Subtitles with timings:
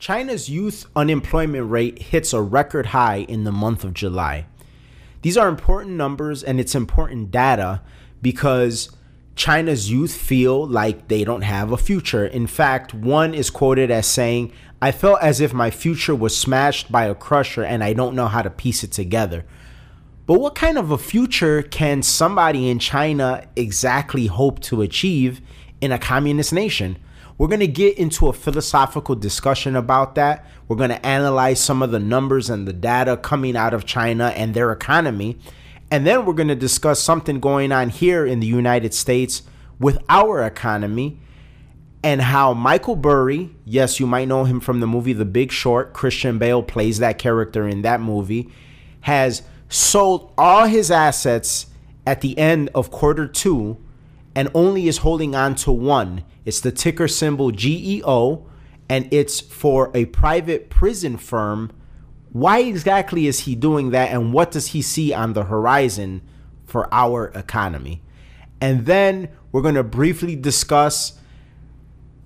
[0.00, 4.46] China's youth unemployment rate hits a record high in the month of July.
[5.20, 7.82] These are important numbers and it's important data
[8.22, 8.96] because
[9.36, 12.24] China's youth feel like they don't have a future.
[12.24, 16.90] In fact, one is quoted as saying, I felt as if my future was smashed
[16.90, 19.44] by a crusher and I don't know how to piece it together.
[20.24, 25.42] But what kind of a future can somebody in China exactly hope to achieve
[25.82, 26.96] in a communist nation?
[27.40, 30.44] We're going to get into a philosophical discussion about that.
[30.68, 34.26] We're going to analyze some of the numbers and the data coming out of China
[34.36, 35.38] and their economy.
[35.90, 39.40] And then we're going to discuss something going on here in the United States
[39.78, 41.18] with our economy
[42.04, 45.94] and how Michael Burry, yes, you might know him from the movie The Big Short,
[45.94, 48.52] Christian Bale plays that character in that movie,
[49.00, 51.68] has sold all his assets
[52.06, 53.78] at the end of quarter two
[54.34, 56.24] and only is holding on to one.
[56.50, 58.44] It's the ticker symbol GEO,
[58.88, 61.70] and it's for a private prison firm.
[62.32, 66.22] Why exactly is he doing that, and what does he see on the horizon
[66.64, 68.02] for our economy?
[68.60, 71.20] And then we're going to briefly discuss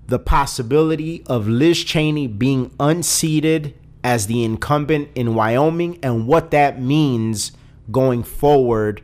[0.07, 6.81] the possibility of Liz Cheney being unseated as the incumbent in Wyoming and what that
[6.81, 7.53] means
[7.93, 9.03] going forward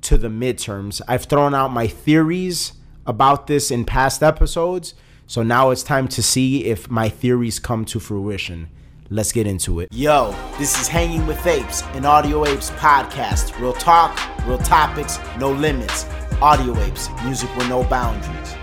[0.00, 1.00] to the midterms.
[1.06, 2.72] I've thrown out my theories
[3.08, 4.94] about this in past episodes,
[5.26, 8.68] so now it's time to see if my theories come to fruition.
[9.10, 9.88] Let's get into it.
[9.90, 13.58] Yo, this is Hanging with Apes, an Audio Apes podcast.
[13.58, 16.04] Real talk, real topics, no limits.
[16.42, 18.54] Audio Apes, music with no boundaries.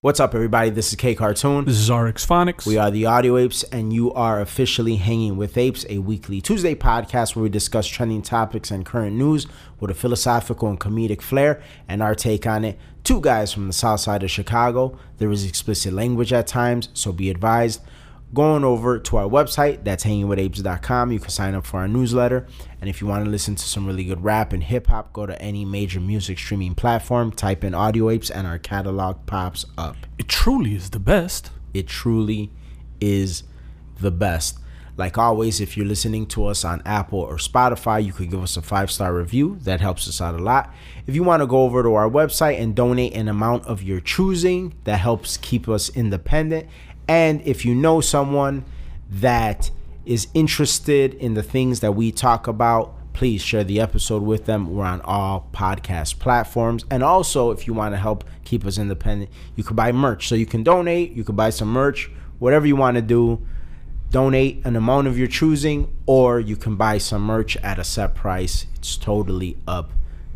[0.00, 0.70] What's up, everybody?
[0.70, 1.64] This is K Cartoon.
[1.64, 2.66] This is RX Phonics.
[2.66, 6.74] We are the Audio Apes, and you are officially Hanging with Apes, a weekly Tuesday
[6.74, 9.46] podcast where we discuss trending topics and current news
[9.78, 12.80] with a philosophical and comedic flair and our take on it.
[13.04, 14.96] Two guys from the south side of Chicago.
[15.18, 17.80] There is explicit language at times, so be advised.
[18.34, 22.46] Going over to our website that's hangingwithapes.com you can sign up for our newsletter.
[22.80, 25.26] And if you want to listen to some really good rap and hip hop go
[25.26, 29.96] to any major music streaming platform type in audio apes and our catalog pops up.
[30.16, 31.50] It truly is the best.
[31.74, 32.50] It truly
[33.02, 33.42] is
[34.00, 34.58] the best
[34.96, 38.56] like always if you're listening to us on apple or spotify you could give us
[38.56, 40.72] a five star review that helps us out a lot
[41.06, 44.00] if you want to go over to our website and donate an amount of your
[44.00, 46.68] choosing that helps keep us independent
[47.08, 48.64] and if you know someone
[49.10, 49.70] that
[50.04, 54.74] is interested in the things that we talk about, please share the episode with them.
[54.74, 56.84] We're on all podcast platforms.
[56.90, 60.28] And also, if you want to help keep us independent, you can buy merch.
[60.28, 63.46] So you can donate, you can buy some merch, whatever you want to do.
[64.12, 68.14] Donate an amount of your choosing, or you can buy some merch at a set
[68.14, 68.66] price.
[68.76, 69.90] It's totally up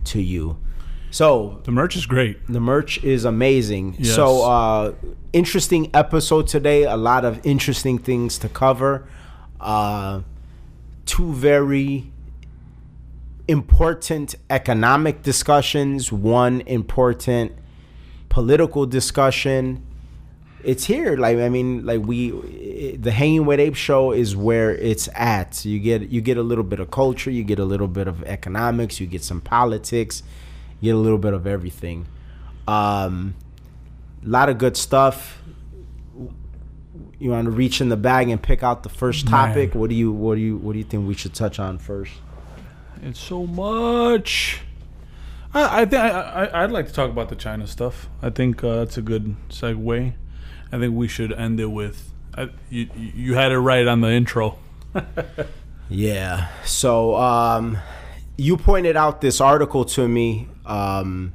[0.06, 0.56] to you.
[1.10, 2.44] So the merch is great.
[2.46, 3.96] The merch is amazing.
[3.98, 4.14] Yes.
[4.14, 4.94] So uh,
[5.32, 6.84] interesting episode today.
[6.84, 9.06] A lot of interesting things to cover.
[9.60, 10.22] Uh,
[11.04, 12.10] two very
[13.48, 16.10] important economic discussions.
[16.10, 17.52] One important
[18.28, 19.86] political discussion.
[20.66, 21.16] It's here.
[21.16, 25.64] Like I mean, like we, the Hanging with Ape show is where it's at.
[25.64, 27.30] You get you get a little bit of culture.
[27.30, 29.00] You get a little bit of economics.
[29.00, 30.22] You get some politics
[30.80, 32.06] you get a little bit of everything.
[32.68, 33.34] Um,
[34.24, 35.42] a lot of good stuff.
[37.18, 39.74] You want to reach in the bag and pick out the first topic.
[39.74, 39.80] Man.
[39.80, 42.12] What do you what do you what do you think we should touch on first?
[43.02, 44.60] It's so much.
[45.54, 48.08] I, I think I, would like to talk about the China stuff.
[48.20, 50.12] I think uh, that's a good segue.
[50.72, 52.88] I think we should end it with uh, you.
[52.96, 54.58] You had it right on the intro.
[55.88, 56.48] yeah.
[56.64, 57.78] So um,
[58.36, 61.32] you pointed out this article to me um,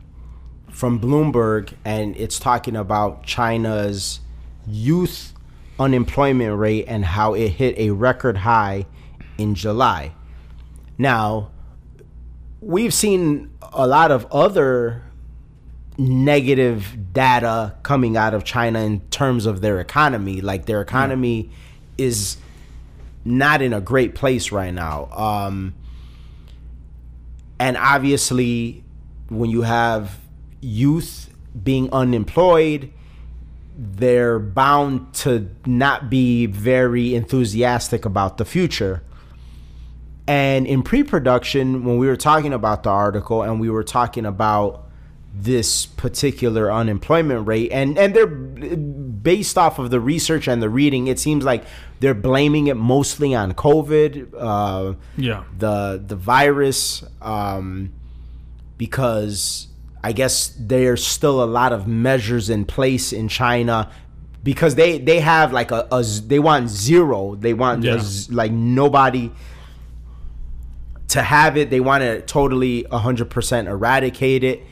[0.69, 4.19] from Bloomberg, and it's talking about China's
[4.67, 5.33] youth
[5.79, 8.85] unemployment rate and how it hit a record high
[9.37, 10.13] in July.
[10.97, 11.49] Now,
[12.59, 15.03] we've seen a lot of other
[16.01, 20.41] negative data coming out of China in terms of their economy.
[20.41, 21.51] Like their economy
[21.97, 22.05] yeah.
[22.05, 22.37] is
[23.23, 25.09] not in a great place right now.
[25.11, 25.75] Um,
[27.59, 28.83] and obviously,
[29.29, 30.17] when you have
[30.59, 31.29] youth
[31.63, 32.91] being unemployed,
[33.77, 39.03] they're bound to not be very enthusiastic about the future.
[40.27, 44.25] And in pre production, when we were talking about the article and we were talking
[44.25, 44.87] about
[45.33, 51.07] this particular unemployment rate and and they're based off of the research and the reading
[51.07, 51.63] it seems like
[52.01, 55.43] they're blaming it mostly on covid uh, yeah.
[55.57, 57.93] the the virus um,
[58.77, 59.67] because
[60.03, 63.89] i guess there's still a lot of measures in place in china
[64.43, 67.35] because they they have like a, a they want zero.
[67.35, 68.01] They want Yeah.
[68.01, 69.31] a like nobody
[71.09, 71.69] to have it.
[71.69, 74.63] They want to totally 100% eradicate it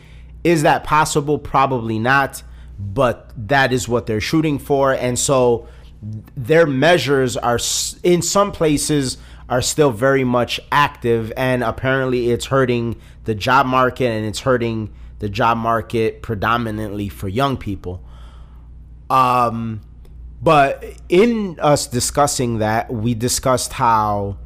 [0.44, 1.38] is that possible?
[1.40, 2.44] Probably not
[2.80, 5.68] but that is what they're shooting for and so
[6.38, 7.60] their measures are
[8.04, 9.18] in some places
[9.50, 12.96] are still very much active and apparently it's hurting
[13.26, 18.02] the job market and it's hurting the job market predominantly for young people.
[19.10, 19.82] Um
[20.42, 24.38] but in us discussing that we discussed how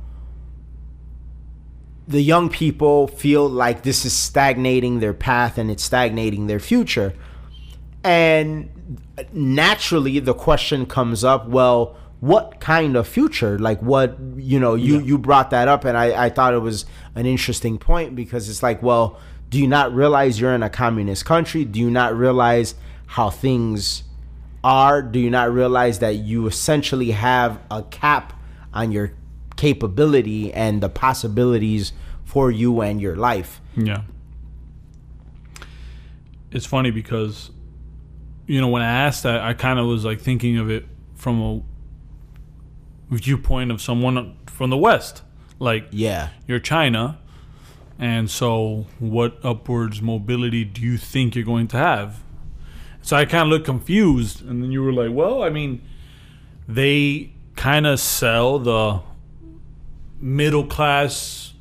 [2.14, 7.12] the young people feel like this is stagnating their path and it's stagnating their future.
[8.04, 8.70] And
[9.34, 13.58] naturally the question comes up well what kind of future?
[13.58, 16.86] Like what you know you you brought that up and i i thought it was
[17.16, 19.20] an interesting point because it's like well
[19.50, 21.66] do you not realize you're in a communist country?
[21.66, 22.76] Do you not realize
[23.08, 24.04] how things
[24.64, 25.02] are?
[25.02, 28.40] Do you not realize that you essentially have a cap
[28.72, 29.14] on your
[29.56, 31.92] capability and the possibilities
[32.34, 34.02] for you and your life Yeah.
[36.52, 37.50] It's funny because,
[38.46, 40.86] you know, when I asked that, I kind of was like thinking of it
[41.16, 45.24] from a viewpoint of someone from the West.
[45.60, 47.20] Like, yeah you're China,
[47.98, 52.22] and so what upwards mobility do you think you're going to have?
[53.02, 55.82] So I kind of looked confused, and then you were like, well, I mean,
[56.68, 59.02] they kind of sell the
[60.20, 61.53] middle class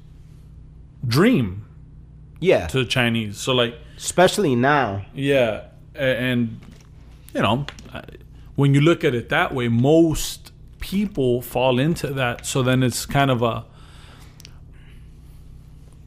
[1.07, 1.67] dream
[2.41, 3.39] yeah to the Chinese.
[3.39, 5.65] So like, especially now yeah,
[5.95, 6.61] and
[7.35, 7.67] you know,
[8.55, 12.45] when you look at it that way, most people fall into that.
[12.47, 13.65] So then it's kind of a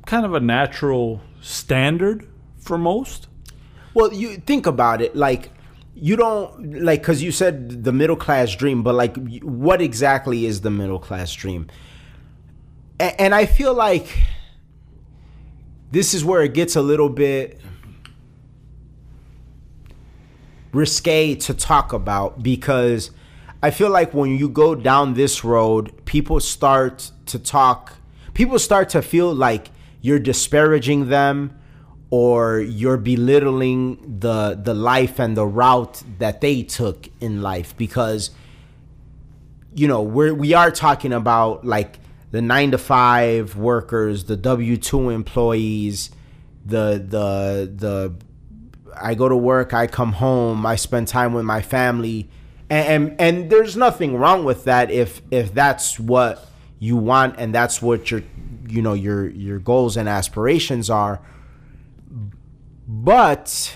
[0.05, 2.27] kind of a natural standard
[2.59, 3.27] for most.
[3.93, 5.51] Well, you think about it, like
[5.95, 10.61] you don't like because you said the middle class dream, but like, what exactly is
[10.61, 11.67] the middle class dream?
[12.99, 14.07] A- and I feel like
[15.95, 17.61] this is where it gets a little bit
[20.73, 23.11] risque to talk about because
[23.63, 27.93] I feel like when you go down this road, people start to talk,
[28.33, 29.69] people start to feel like
[30.01, 31.57] you're disparaging them
[32.09, 38.31] or you're belittling the the life and the route that they took in life because
[39.73, 41.99] you know we're we are talking about like
[42.35, 46.11] the nine to five workers the w2 employees
[46.65, 48.13] the the the
[48.99, 52.29] i go to work i come home i spend time with my family.
[52.69, 56.45] And and, and there's nothing wrong with that if if that's what
[56.79, 58.23] you want and that's what your
[58.67, 61.21] you know your your goals and aspirations are.
[62.87, 63.75] But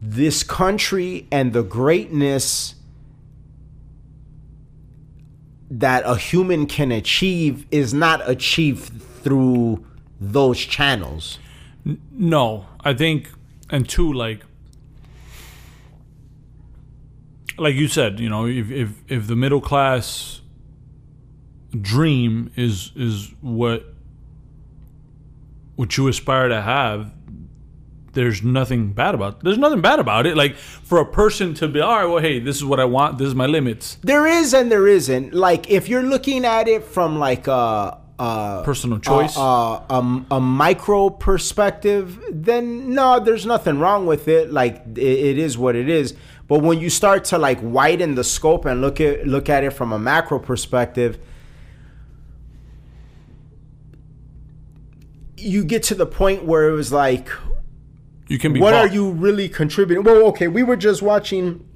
[0.00, 2.75] this country and the greatness
[5.70, 9.84] that a human can achieve is not achieved through
[10.20, 11.38] those channels.
[12.10, 13.30] No, I think,
[13.70, 14.42] and two, like,
[17.58, 20.40] like you said, you know, if if if the middle class
[21.80, 23.94] dream is is what
[25.76, 27.12] what you aspire to have,
[28.16, 29.44] there's nothing bad about.
[29.44, 30.36] There's nothing bad about it.
[30.36, 33.18] Like for a person to be, all right, well, hey, this is what I want.
[33.18, 33.98] This is my limits.
[34.02, 35.34] There is and there isn't.
[35.34, 39.36] Like if you're looking at it from like a Personal choice.
[39.36, 44.50] a, a, a, a micro perspective, then no, there's nothing wrong with it.
[44.50, 46.14] Like it, it is what it is.
[46.48, 49.70] But when you start to like widen the scope and look at look at it
[49.74, 51.18] from a macro perspective,
[55.36, 57.28] you get to the point where it was like,
[58.28, 58.60] You can be.
[58.60, 58.90] what bought.
[58.90, 60.04] are you really contributing?
[60.04, 61.66] Well, okay, we were just watching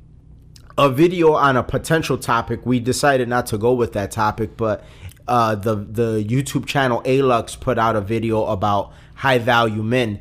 [0.76, 2.64] a video on a potential topic.
[2.64, 4.84] We decided not to go with that topic, but
[5.28, 10.20] uh, the the YouTube channel Alux put out a video about high value men,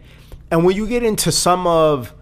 [0.51, 2.13] and when you get into some of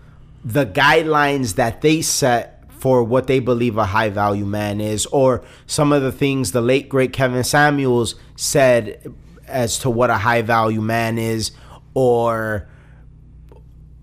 [0.45, 5.43] the guidelines that they set for what they believe a high value man is, or
[5.65, 9.13] some of the things the late great Kevin Samuels said
[9.47, 11.51] as to what a high value man is,
[11.93, 12.69] or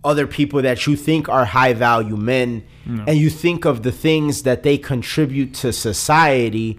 [0.04, 4.42] other people that you think are high value men and you think of the things
[4.42, 6.78] that they contribute to society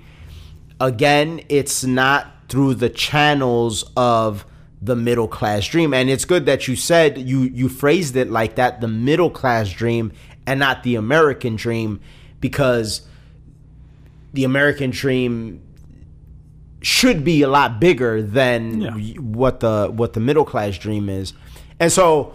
[0.80, 4.46] again it's not through the channels of
[4.82, 5.94] the middle class dream.
[5.96, 9.70] And it's good that you said you you phrased it like that the middle class
[9.72, 10.12] dream
[10.46, 12.00] and not the american dream
[12.40, 13.02] because
[14.34, 15.62] the american dream
[16.82, 18.92] should be a lot bigger than Yeah.
[19.22, 21.34] what the what the middle class dream is.
[21.80, 22.34] And so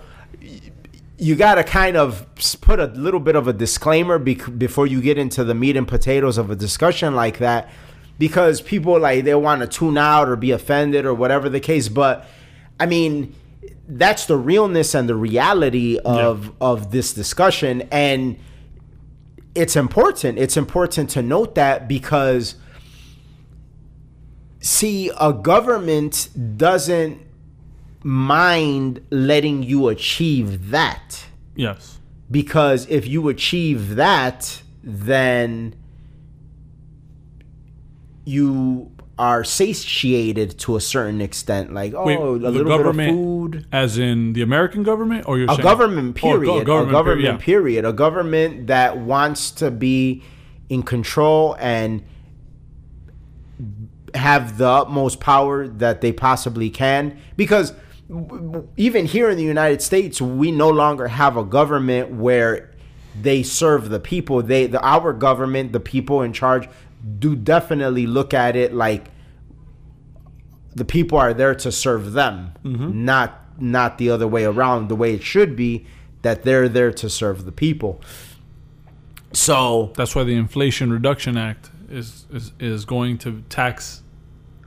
[1.21, 2.27] you got to kind of
[2.61, 5.87] put a little bit of a disclaimer bec- before you get into the meat and
[5.87, 7.71] potatoes of a discussion like that
[8.19, 11.89] because people like they want to tune out or be offended or whatever the case
[11.89, 12.27] but
[12.79, 13.35] i mean
[13.87, 18.39] that's the realness and the reality of of this discussion and
[19.55, 20.39] it's important.
[20.39, 22.57] It's important to note that because
[24.61, 27.21] see a government doesn't
[28.03, 31.99] mind letting you achieve that Yes.
[32.31, 35.75] because if you achieve that then
[38.25, 43.67] you are satiated to a certain extent like oh Wait, a little bit of food
[43.71, 46.93] as in the American government, or you're a saying- government Oh, go- period government a
[46.93, 47.45] government period, yeah.
[47.45, 50.23] period a government that wants to be
[50.71, 52.03] in control and
[54.15, 57.75] have the utmost power that they possibly can because
[58.77, 62.71] even here in the United States we no longer have a government where
[63.21, 64.43] they serve the people.
[64.43, 66.69] They the our government the people in charge
[67.19, 69.11] do definitely look at it like
[70.75, 73.05] the people are there to serve them mm-hmm.
[73.05, 75.87] not not the other way around the way it should be
[76.23, 78.01] that they're there to serve the people.
[79.33, 84.00] So That's why the Inflation Reduction Act is is, is going to tax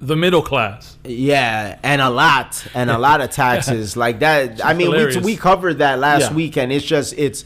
[0.08, 0.98] the middle class.
[1.04, 4.64] Yeah, and a lot, and a lot of taxes like that.
[4.64, 5.24] I mean, we, hilarious.
[5.24, 6.34] we covered that last Yeah.
[6.36, 7.46] week, and it's just it's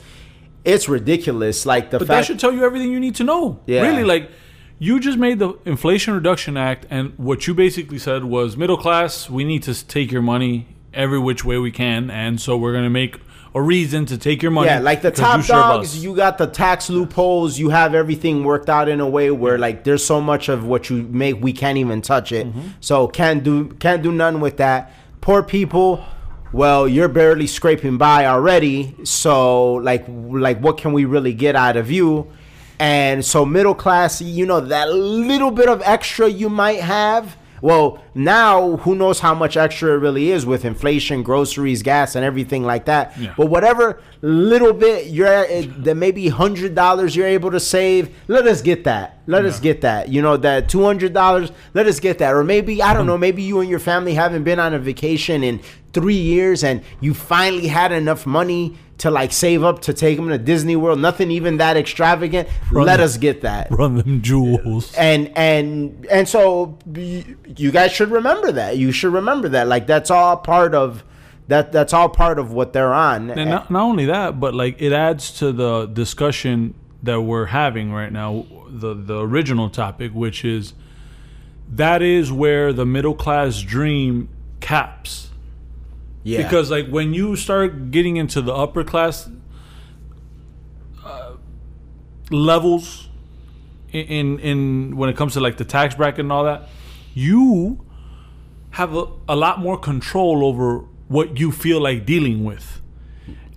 [0.66, 1.66] it's ridiculous.
[1.66, 3.60] Like the But that should tell you everything you need to know.
[3.66, 3.82] Yeah.
[3.82, 4.30] Really, like
[4.80, 9.30] you just made the Inflation Reduction Act, and what you basically said was middle class.
[9.30, 12.90] We need to take your money every which way we can, and so we're gonna
[12.90, 13.20] make
[13.54, 14.68] a reason to take your money.
[14.68, 17.58] yeah, like the top you dogs, you got the tax loopholes.
[17.58, 20.90] You have everything worked out in a way where like there's so much of what
[20.90, 22.48] you make we can't even touch it.
[22.48, 22.68] Mm-hmm.
[22.80, 24.92] So can't do can't do none with that.
[25.22, 26.04] Poor people.
[26.54, 28.96] Well, you're barely scraping by already.
[29.04, 32.32] So like like what can we really get out of you?
[32.80, 37.36] And so middle class, you know, that little bit of extra you might have.
[37.62, 42.24] Well, now who knows how much extra it really is with inflation, groceries, gas, and
[42.24, 43.18] everything like that.
[43.18, 43.34] Yeah.
[43.36, 48.48] But whatever little bit you're at, that maybe hundred dollars you're able to save, let
[48.48, 49.17] us get that.
[49.28, 50.10] Let us get that.
[50.10, 52.34] You know that two hundred dollars, let us get that.
[52.34, 55.44] Or maybe I don't know, maybe you and your family haven't been on a vacation
[55.44, 55.60] in
[55.94, 60.28] three years, and you finally had enough money to like save up to take them
[60.30, 61.00] to Disney World.
[61.00, 62.48] Nothing even that extravagant.
[62.72, 64.94] let the- us get that run them jewels.
[64.96, 70.10] and and and so you guys should remember that you should remember that like that's
[70.10, 71.04] all part of
[71.48, 74.82] that that's all part of what they're on And not, not only that, but like
[74.82, 76.74] it adds to the discussion
[77.04, 80.74] that we're having right now, the the original topic, which is
[81.70, 85.30] that is where the middle class dream caps.
[86.24, 89.30] yeah Because like when you start getting into the upper class
[91.04, 91.34] uh,
[92.32, 93.10] levels
[93.92, 96.70] in, in in when it comes to like the tax bracket and all that,
[97.14, 97.84] you
[98.72, 102.82] have a, a lot more control over what you feel like dealing with.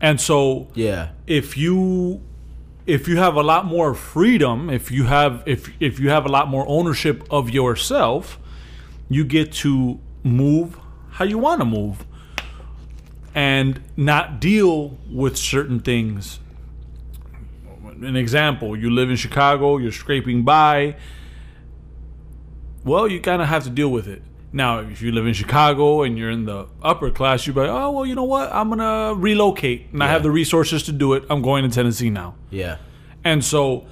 [0.00, 2.22] And so yeah if you
[2.86, 6.28] if you have a lot more freedom, if you have if if you have a
[6.28, 8.38] lot more ownership of yourself,
[9.08, 10.78] you get to move
[11.10, 12.04] how you want to move
[13.34, 16.40] and not deal with certain things.
[18.02, 20.96] An example, you live in Chicago, you're scraping by.
[22.82, 24.22] Well, you kind of have to deal with it.
[24.52, 27.90] Now, if you live in Chicago and you're in the upper class, you're like, oh,
[27.92, 28.52] well, you know what?
[28.52, 31.24] I'm going to relocate and I have the resources to do it.
[31.30, 32.34] I'm going to Tennessee now.
[32.50, 32.78] yeah
[33.24, 33.86] And so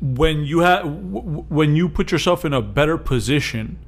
[0.00, 3.78] when you have w- when you put yourself in a better position,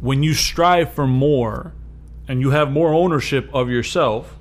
[0.00, 1.74] when you strive for more
[2.26, 4.38] and you have more ownership of yourself,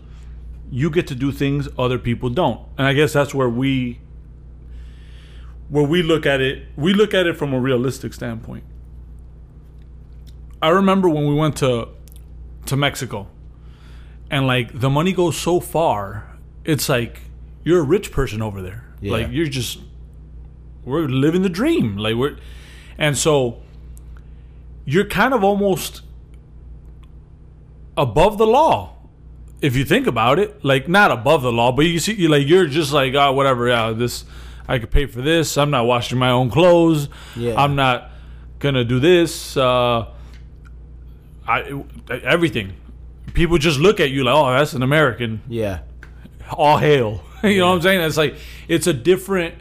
[0.72, 2.62] you get to do things other people don't.
[2.78, 4.00] And I guess that's where we
[5.70, 8.64] where we look at it, we look at it from a realistic standpoint.
[10.62, 11.88] I remember when we went to
[12.68, 13.28] to Mexico
[14.30, 17.22] and like the money goes so far, it's like
[17.64, 18.86] you're a rich person over there.
[19.02, 19.12] Yeah.
[19.14, 19.80] Like you're just
[20.86, 21.98] we're living the dream.
[21.98, 22.38] Like we're
[22.98, 23.62] and so
[24.86, 26.02] you're kind of almost
[27.98, 28.94] above the law
[29.62, 32.48] if you think about it like not above the law but you see you like
[32.48, 34.24] you're just like oh whatever yeah this
[34.68, 37.62] i could pay for this i'm not washing my own clothes Yeah.
[37.62, 38.10] i'm not
[38.60, 40.08] gonna do this uh
[41.48, 42.74] i everything
[43.34, 45.80] people just look at you like oh that's an american yeah
[46.54, 47.24] all hail.
[47.44, 48.02] you know what I'm saying?
[48.02, 48.36] It's like
[48.68, 49.56] it's a different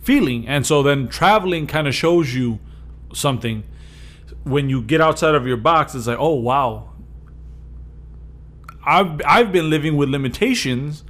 [0.00, 0.46] feeling.
[0.46, 2.58] And so then traveling kind of shows you
[3.12, 3.64] something.
[4.42, 6.90] When you get outside of your box, it's like, oh wow.
[8.84, 11.04] I've I've been living with limitations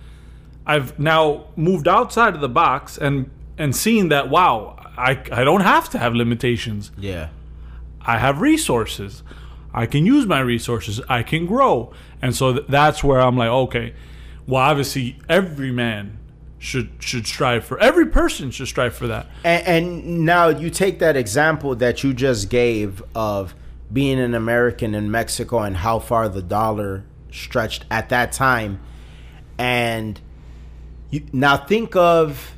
[0.66, 5.60] I've now moved outside of the box and and seen that wow, I I don't
[5.60, 6.90] have to have limitations.
[6.96, 7.28] Yeah.
[8.00, 9.22] I have resources.
[9.74, 11.00] I can use my resources.
[11.08, 11.92] I can grow.
[12.22, 13.94] And so th- that's where I'm like, okay,
[14.46, 16.18] well, obviously, every man
[16.58, 17.78] should should strive for.
[17.80, 19.26] Every person should strive for that.
[19.42, 23.54] And, and now you take that example that you just gave of
[23.92, 28.80] being an American in Mexico and how far the dollar stretched at that time,
[29.58, 30.20] and
[31.10, 32.54] you, now think of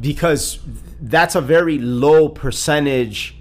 [0.00, 0.58] because
[1.00, 3.37] that's a very low percentage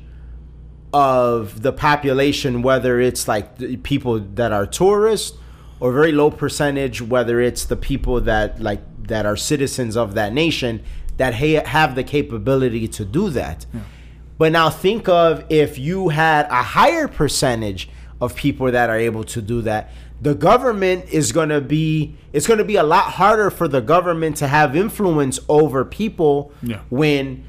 [0.98, 5.38] of the population, whether it's like the people that are tourists
[5.80, 10.34] or very low percentage, whether it's the people that like that are citizens of that
[10.34, 10.82] nation
[11.18, 13.66] that ha- have the capability to do that.
[14.40, 17.90] But now think of if you had a higher percentage
[18.20, 19.92] of people that are able to do that.
[20.20, 23.82] The government is going to be it's going to be a lot harder for the
[23.82, 26.80] government to have influence over people Yeah.
[26.90, 27.44] when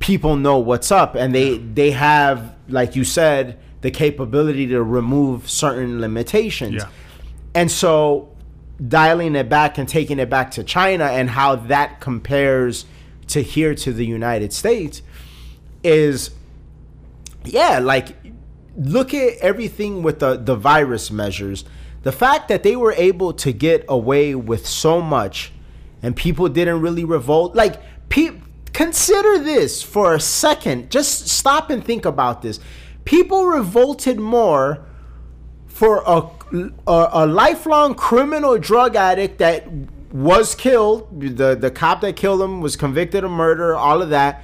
[0.00, 5.48] people know what's up and they they have like you said the capability to remove
[5.48, 6.74] certain limitations.
[6.74, 6.88] Yeah.
[7.54, 8.34] and so
[8.86, 12.86] dialing it back and taking it back to China and how that compares
[13.28, 15.02] to here to the United States
[15.84, 16.30] is
[17.44, 18.16] yeah like
[18.76, 21.64] look at everything with the the virus measures.
[22.02, 25.52] The fact that they were able to get away with so much
[26.02, 28.40] and people didn't really revolt like pe-
[28.80, 30.90] consider this for a second.
[30.90, 32.58] Just stop and think about this.
[33.04, 34.86] People revolted more
[35.66, 36.22] for a,
[36.86, 39.68] a, a lifelong criminal drug addict that
[40.10, 44.42] was killed the the cop that killed him was convicted of murder all of that.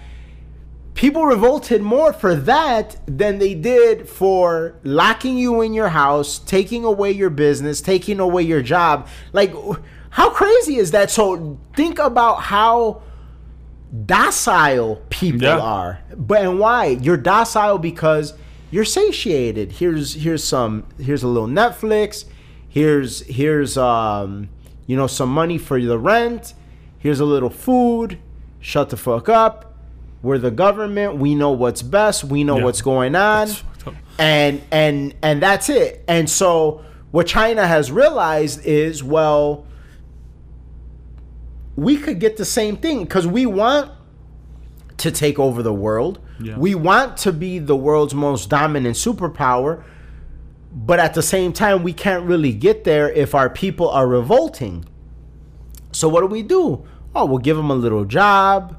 [0.92, 6.84] People revolted more for that than they did for locking you in your house taking
[6.84, 9.08] away your business taking away your job.
[9.32, 9.54] Like
[10.10, 11.10] how crazy is that?
[11.10, 13.02] So think about how
[14.06, 15.58] docile people Yeah.
[15.58, 16.00] are.
[16.16, 16.86] But and why?
[16.86, 18.34] You're docile because
[18.70, 19.72] you're satiated.
[19.72, 22.24] Here's here's some here's a little netflix.
[22.68, 24.48] Here's here's um
[24.86, 26.54] you know some money for the rent.
[26.98, 28.18] Here's a little food.
[28.60, 29.74] Shut the fuck up.
[30.22, 31.16] We're the government.
[31.16, 32.24] We know what's best.
[32.24, 32.64] We know Yeah.
[32.64, 33.46] what's going on.
[33.48, 33.94] That's fucked up.
[34.18, 36.04] and and and that's it.
[36.08, 39.64] And so what china has realized is well
[41.76, 43.92] we could get the same thing because we want
[44.96, 46.20] to take over the world.
[46.38, 46.58] Yeah.
[46.58, 49.82] we want to be the world's most dominant superpower
[50.76, 54.84] but at the same time we can't really get there if our people are revolting.
[55.92, 56.86] So what do we do?
[57.14, 58.76] Oh we'll give them a little job.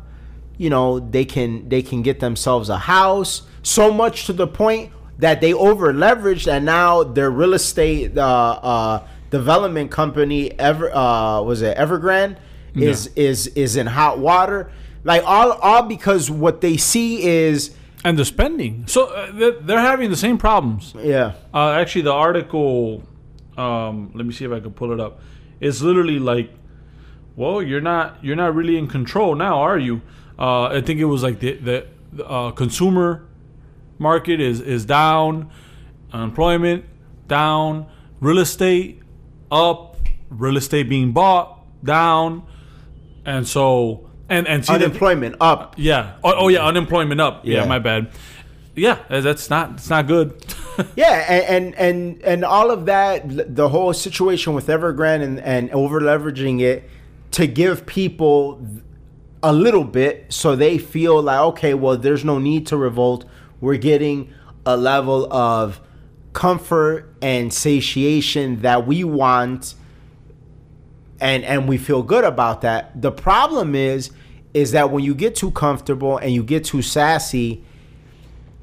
[0.57, 3.41] You know they can they can get themselves a house.
[3.63, 8.59] So much to the point that they over leveraged and now their real estate uh,
[8.61, 12.37] uh, development company ever uh, was it evergrande
[12.81, 14.71] is is is in hot water
[15.03, 17.71] like all all because what they see is
[18.03, 18.85] And the spending.
[18.87, 20.93] So uh, they're, having the same problems.
[20.97, 23.03] yeah Uh, actually, the article.
[23.57, 25.19] Um, let me see if I can pull it up.
[25.59, 26.51] It's literally like,
[27.35, 30.01] well, you're not you're not really in control now, are you?
[30.37, 33.25] Uh, I think it was like the the, the uh, consumer
[33.97, 35.49] market is is down,
[36.13, 36.85] unemployment
[37.27, 37.87] down,
[38.19, 39.01] real estate
[39.51, 39.97] up,
[40.29, 42.43] real estate being bought down,
[43.27, 46.13] and so and and see the- unemployment up yeah.
[46.23, 47.45] Oh, oh yeah, unemployment up.
[47.45, 47.61] Yeah.
[47.61, 47.65] Yeah.
[47.67, 48.09] my bad.
[48.75, 50.33] Yeah, uh, that's not it's not good.
[50.95, 55.71] Yeah, and, and and and all of that, the whole situation with Evergrande and and
[55.71, 56.87] over leveraging it
[57.31, 58.61] to give people
[59.41, 63.25] a little bit so they feel like okay, well, there's no need to revolt.
[63.59, 64.31] We're getting
[64.67, 65.81] a level of
[66.33, 69.73] comfort and satiation that we want
[71.19, 73.01] and and we feel good about that.
[73.01, 74.11] The problem is
[74.53, 77.63] is that when you get too comfortable and you get too sassy,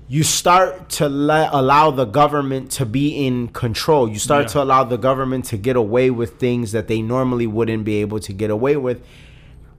[0.08, 4.08] you start to let allow the government to be in control.
[4.08, 4.48] You start Yeah.
[4.48, 8.18] to allow the government to get away with things that they normally wouldn't be able
[8.20, 9.02] to get away with,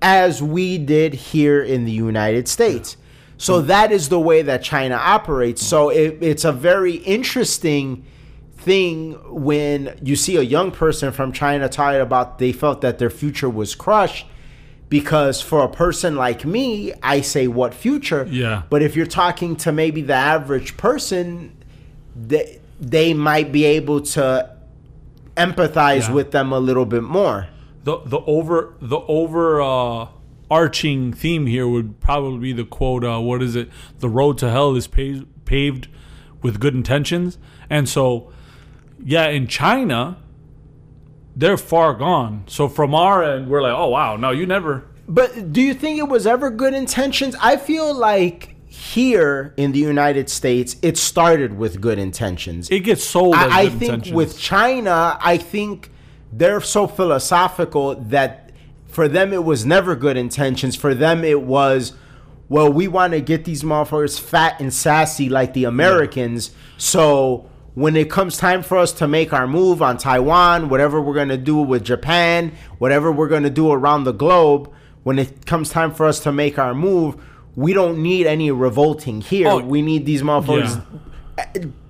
[0.02, 2.98] as we did here in the United States.
[3.38, 5.62] So that is the way that China operates.
[5.66, 8.04] So it, it's a very interesting
[8.66, 9.14] thing
[9.50, 13.50] when you see a young person from China talking about they felt that their future
[13.50, 14.26] was crushed
[14.90, 18.28] because for a person like me, I say what future?
[18.30, 18.64] Yeah.
[18.70, 21.56] But if you're talking to maybe the average person,
[22.16, 24.24] they they might be able to
[25.38, 26.14] empathize Yeah.
[26.14, 27.48] with them a little bit more.
[27.84, 30.08] the the over the over uh,
[30.50, 33.04] arching theme here would probably be the quote.
[33.06, 33.70] Uh, what is it?
[34.00, 35.88] The road to hell is paved paved
[36.42, 37.38] with good intentions,
[37.70, 38.32] and so
[39.06, 40.18] yeah, in China,
[41.36, 42.44] they're far gone.
[42.48, 44.84] So from our end, we're like, oh wow, no, you never.
[45.08, 47.36] But do you think it was ever good intentions?
[47.40, 52.70] I feel like here in the United States, it started with good intentions.
[52.72, 53.36] It gets sold.
[53.36, 54.16] I, I think intentions.
[54.16, 55.92] with China, I think
[56.34, 58.52] they're so philosophical that
[58.88, 60.76] for them it was never good intentions.
[60.76, 61.94] For them it was,
[62.50, 66.50] well, we want to get these motherfuckers fat and sassy like the Americans.
[66.78, 71.14] So when it comes time for us to make our move on Taiwan, whatever we're
[71.14, 74.72] gonna do with Japan, whatever we're gonna do around the globe,
[75.04, 77.22] when it comes time for us to make our move,
[77.56, 79.50] we don't need any revolting here.
[79.50, 80.84] Oh, we need these motherfuckers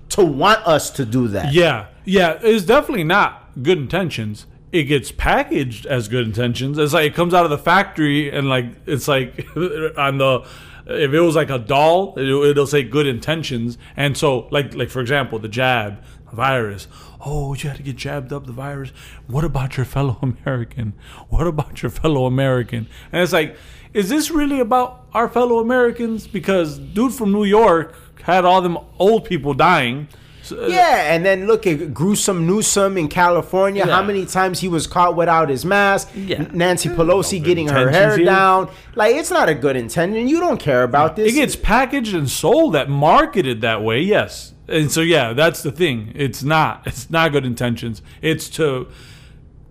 [0.10, 1.54] to want us to do that.
[1.54, 4.48] Yeah, yeah, it's definitely not good intentions.
[4.72, 6.78] It gets packaged as good intentions.
[6.78, 10.46] It's like it comes out of the factory and like it's like on the
[10.88, 13.78] if it was like a doll, it, it'll say good intentions.
[13.96, 16.88] And so like like for example, the jab virus.
[17.26, 18.92] Oh, you had to get jabbed up the virus.
[19.28, 20.94] What about your fellow American?
[21.30, 22.88] What about your fellow American?
[23.12, 23.58] And it's like,
[23.94, 26.28] is this really about our fellow Americans?
[26.28, 30.08] Because dude from New York had all them old people dying.
[30.46, 33.86] So- uh, Yeah, and then look at gruesome Newsom in California.
[33.86, 36.10] How many times he was caught without his mask?
[36.16, 36.46] Yeah.
[36.54, 36.96] Nancy hmm.
[36.96, 38.26] Pelosi good getting her hair here.
[38.26, 38.70] down.
[38.94, 40.28] Like it's not a good intention.
[40.28, 41.34] You don't care about this.
[41.34, 44.54] It gets packaged and sold that marketed that way, yes.
[44.68, 46.12] And so yeah, that's the thing.
[46.14, 48.04] It's not it's not good intentions.
[48.22, 48.88] It's to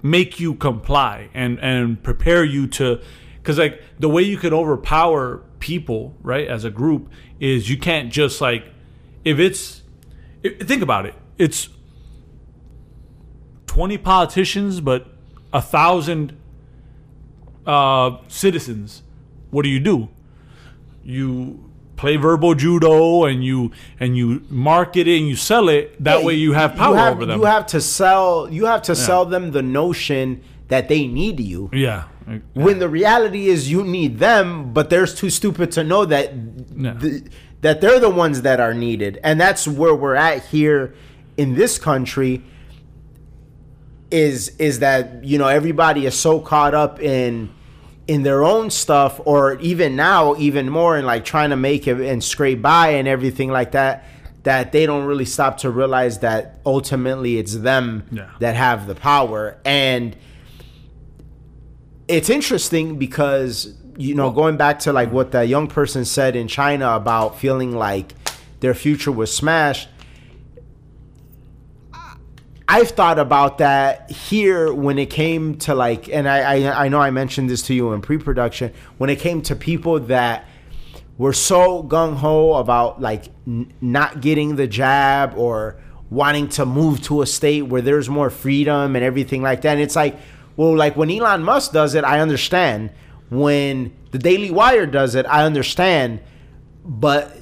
[0.02, 3.00] make you comply and and prepare you to
[3.44, 7.08] cuz like the way you could overpower people, right, as a group
[7.38, 8.64] is you can't just like
[9.24, 9.83] if it's
[10.44, 11.14] if, think about it.
[11.38, 11.68] It's
[13.66, 15.06] 20 politicians but
[15.52, 16.36] a thousand
[17.66, 19.02] uh, citizens.
[19.50, 20.08] What do you do?
[21.06, 21.62] you
[21.96, 26.24] play verbal judo and you and you market it and you sell it that Yeah,
[26.26, 28.48] way you have power have, over them You have to sell.
[28.50, 31.68] You have to sell them the notion that they need you.
[31.74, 32.04] yeah
[32.54, 36.32] When the reality is you need them, but they're too stupid to know that
[36.74, 36.98] Yeah.
[37.64, 40.94] That they're the ones that are needed, and that's where we're at here
[41.38, 42.42] in this country.
[44.10, 47.48] Is is that you know everybody is so caught up in
[48.06, 51.98] in their own stuff, or even now, even more in like trying to make it
[52.02, 54.04] and scrape by and everything like that,
[54.42, 58.28] that they don't really stop to realize that ultimately it's them Yeah.
[58.40, 60.14] that have the power and
[62.08, 66.48] it's interesting because you know going back to like what that young person said in
[66.48, 68.14] China about feeling like
[68.60, 69.88] their future was smashed
[72.66, 77.00] I've thought about that here when it came to like and I I, I know
[77.00, 80.46] I mentioned this to you in pre-production when it came to people that
[81.18, 85.76] were so gung ho about like n- not getting the jab or
[86.10, 89.72] wanting to move to a state where there's more freedom and everything like that.
[89.72, 90.16] And it's like,
[90.56, 92.90] well, like when Elon Musk does it, I understand.
[93.30, 96.20] When the Daily Wire does it, I understand.
[96.84, 97.36] But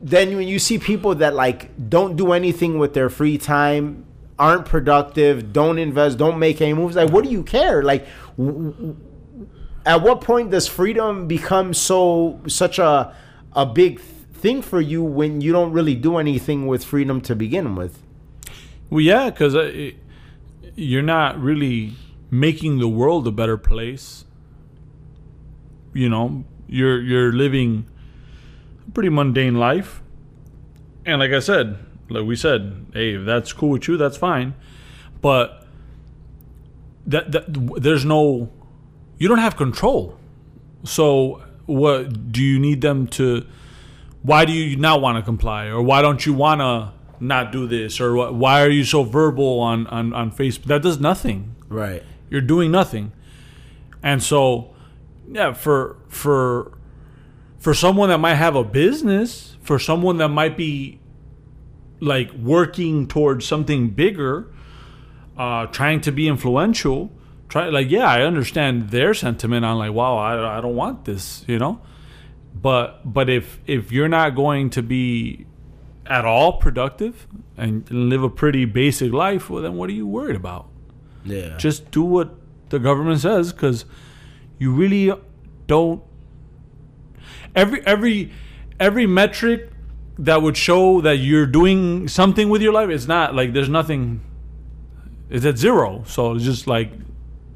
[0.00, 4.04] then when you see people that like don't do anything with their free time,
[4.38, 7.82] aren't productive, don't invest, don't make any moves, like what do you care?
[7.82, 8.96] Like w- w-
[9.84, 13.14] at what point does freedom become so such a
[13.54, 17.74] a big thing for you when you don't really do anything with freedom to begin
[17.74, 18.02] with?
[18.90, 19.90] well yeah because uh,
[20.76, 21.94] you're not really
[22.30, 24.25] making the world a better place
[25.96, 27.86] you know you're you're living
[28.86, 30.02] a pretty mundane life.
[31.04, 31.78] And like i said
[32.08, 34.54] like we said hey if that's cool with you that's fine.
[35.20, 35.64] But
[37.06, 37.44] that, that
[37.82, 38.50] there's no
[39.18, 40.18] you don't have control.
[40.84, 43.46] So what do you need them to
[44.22, 45.66] why do you not want to comply?
[45.66, 48.00] Or why don't you want to not do this?
[48.00, 50.64] Or wh- why are you so verbal on, on on facebook?
[50.64, 51.54] That does nothing.
[51.68, 52.02] Right.
[52.30, 53.12] you're doing nothing.
[54.02, 54.74] And so
[55.30, 56.72] yeah for for
[57.58, 61.00] for someone that might have a business for someone that might be
[62.00, 64.52] like working towards something bigger
[65.38, 67.10] uh trying to be influential
[67.48, 71.44] try like yeah i understand their sentiment on like wow i, I don't want this
[71.48, 71.80] you know
[72.54, 75.46] but but if if you're not going to be
[76.06, 80.36] at all productive and live a pretty basic life well then what are you worried
[80.36, 80.68] about
[81.24, 81.56] Yeah.
[81.56, 82.34] just do what
[82.68, 83.84] the government says because
[84.58, 85.12] you really
[85.66, 86.02] don't.
[87.54, 88.32] Every every
[88.78, 89.70] every metric
[90.18, 94.20] that would show that you're doing something with your life it's not like there's nothing.
[95.28, 96.04] It's at zero.
[96.06, 96.92] So it's just like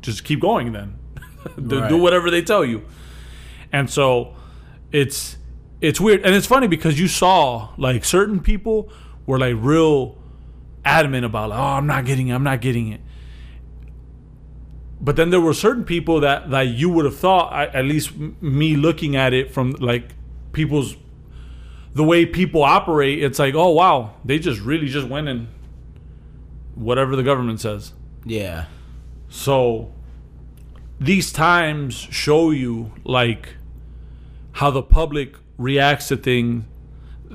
[0.03, 0.99] just keep going then.
[1.69, 1.89] Do, Right.
[1.89, 2.83] do whatever they tell you.
[3.73, 4.35] And so
[4.93, 5.37] it's
[5.81, 6.23] it's weird.
[6.25, 8.91] And it's funny because you saw like certain people
[9.27, 10.19] were like real
[10.85, 12.35] adamant about like, oh i'm not getting it.
[12.35, 13.01] I'm not getting it
[15.01, 18.77] but then there were certain people that that you would have thought, at least me
[18.77, 20.15] looking at it from like
[20.53, 20.97] people's
[21.95, 25.49] the way people operate, it's like, oh wow, they just really just went in
[26.75, 27.93] whatever the government says.
[28.25, 28.67] Yeah.
[29.29, 29.93] So
[31.01, 33.57] these times show you like
[34.53, 36.65] how the public reacts to things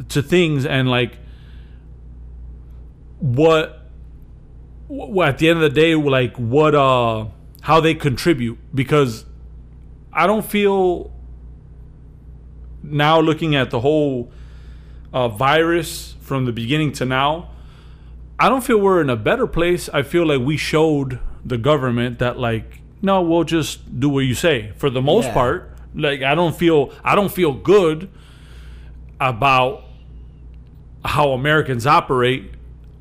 [0.09, 1.17] to things and like
[3.19, 3.89] what,
[4.87, 7.25] what at the end of the day like what uh
[7.65, 9.25] how they contribute because
[10.13, 11.11] I don't feel
[12.83, 14.31] now looking at the whole
[15.11, 17.49] uh, virus from the beginning to now
[18.37, 19.87] I don't feel we're in a better place.
[19.93, 24.35] I feel like we showed the government that like no, we'll just do what you
[24.35, 25.33] say for the most Yeah.
[25.33, 25.71] part.
[25.95, 28.09] Like I don't feel I don't feel good
[29.19, 29.83] about
[31.05, 32.51] how Americans operate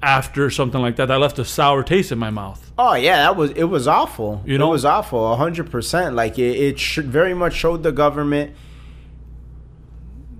[0.03, 1.07] after something like that.
[1.09, 2.64] That left a sour taste in my mouth.
[2.77, 4.43] Oh yeah, that was it was awful.
[4.45, 4.67] You know?
[4.69, 6.15] it was awful, hundred percent.
[6.17, 8.55] Like it, it sh- very much showed the government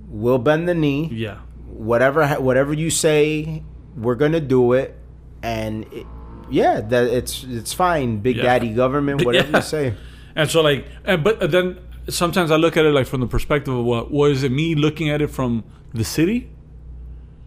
[0.09, 1.09] will bend the knee.
[1.11, 1.37] Yeah.
[1.67, 3.63] Whatever, whatever you say,
[3.95, 4.95] we're gonna do it,
[5.43, 6.05] and it,
[6.49, 8.19] yeah, that it's it's fine.
[8.19, 8.43] Big Yeah.
[8.43, 9.57] daddy government, whatever Yeah.
[9.57, 9.93] you say.
[10.35, 13.73] And so like, and, but then sometimes I look at it like from the perspective
[13.73, 16.49] of what was it me looking at it from the city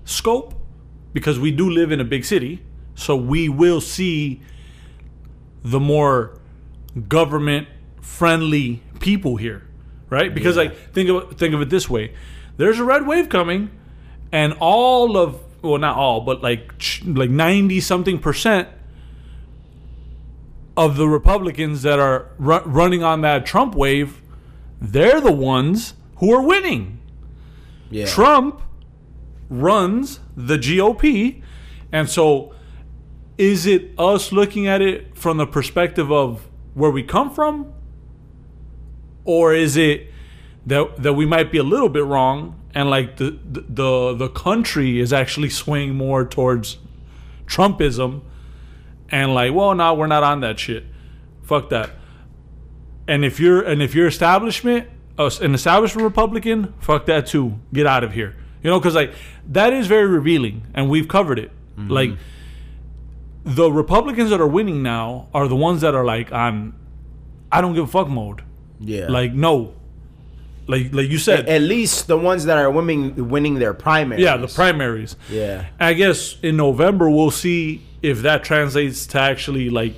[0.04, 0.54] scope
[1.12, 2.62] because we do live in a big city,
[2.94, 4.40] so we will see
[5.70, 6.38] the more
[7.08, 7.68] government
[8.00, 9.62] friendly people here,
[10.10, 10.32] right?
[10.34, 10.62] Because Yeah.
[10.64, 12.12] like think of think of it this way:
[12.56, 13.70] there's a red wave coming,
[14.32, 16.72] and all of well not all but like
[17.04, 18.68] like ninety something percent
[20.76, 24.20] of the Republicans that are ru- running on that Trump wave,
[24.80, 26.98] they're the ones who are winning.
[27.90, 28.62] Yeah, Trump
[29.50, 31.42] runs the GOP.
[31.90, 32.54] And so
[33.38, 37.72] is it us looking at it from the perspective of where we come from?
[39.24, 40.08] Or is it
[40.66, 45.00] that that we might be a little bit wrong and like the the the, country
[45.00, 46.78] is actually swaying more towards
[47.46, 48.22] Trumpism
[49.10, 50.84] and like, well, no, we're not on that shit.
[51.42, 51.90] Fuck that.
[53.06, 57.58] And if you're and if you're establishment, uh, an establishment Republican, fuck that too.
[57.72, 58.36] Get out of here.
[58.62, 59.14] You know, because like
[59.48, 61.52] that is very revealing, and we've covered it.
[61.76, 62.10] Like
[63.44, 66.74] the Republicans that are winning now are the ones that are like on,
[67.50, 68.42] I don't give a fuck mode.
[68.80, 69.06] yeah.
[69.08, 69.74] Like no,
[70.66, 74.22] like like you said, at least the ones that are winning winning their primaries.
[74.22, 75.16] yeah, the primaries.
[75.30, 79.94] Yeah, I guess in November we'll see if that translates to actually like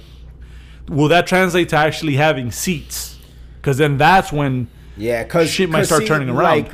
[0.88, 3.18] will that translate to actually having seats?
[3.56, 6.42] Because then that's when yeah, because Shit might start turning around.
[6.42, 6.70] Like,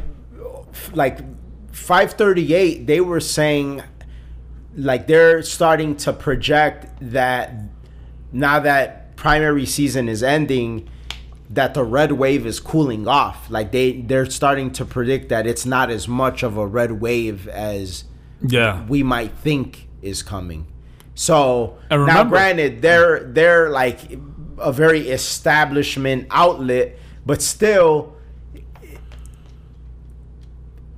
[0.93, 1.19] like
[1.73, 3.83] five thirty eight, they were saying,
[4.77, 7.55] like they're starting to project that
[8.33, 10.89] now that primary season is ending,
[11.51, 13.51] that the red wave is cooling off.
[13.51, 17.49] Like they they're starting to predict that it's not as much of a red wave
[17.49, 18.05] as
[18.47, 20.67] yeah we might think is coming.
[21.15, 24.19] So And now, granted, they're they're like
[24.59, 28.16] a very establishment outlet, but still,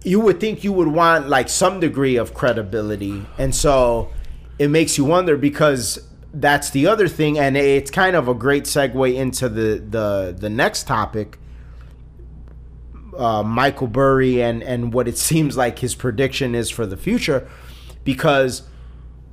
[0.08, 4.10] you would think you would want like some degree of credibility, and so
[4.58, 8.64] it makes you wonder because that's the other thing, and it's kind of a great
[8.64, 11.38] segue into the the the next topic.
[13.16, 17.46] Uh, Michael Burry and and what it seems like his prediction is for the future,
[18.04, 18.62] because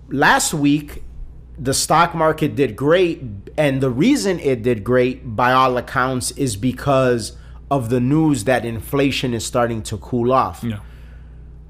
[0.10, 1.04] last week
[1.58, 3.24] the stock market did great
[3.58, 7.38] and the reason it did great by all accounts is because
[7.72, 10.64] of the news that inflation is starting to cool off.
[10.64, 10.80] Yeah.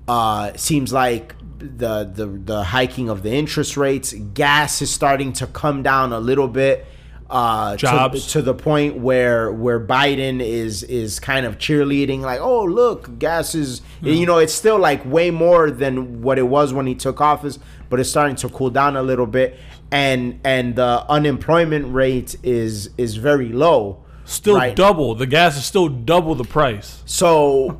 [0.07, 5.47] Uh seems like the the the hiking of the interest rates gas is starting to
[5.47, 6.85] come down a little bit
[7.29, 8.27] uh to- Jobs.
[8.33, 13.55] to, the point where where Biden is is kind of cheerleading like oh look gas
[13.55, 17.19] is you know it's still like way more than what it was when he took
[17.19, 17.57] office
[17.89, 19.57] but it's starting to cool down a little bit.
[19.91, 24.75] And and the unemployment rate is is very low still right?
[24.75, 25.15] double.
[25.15, 27.01] The gas is still double the price.
[27.05, 27.79] So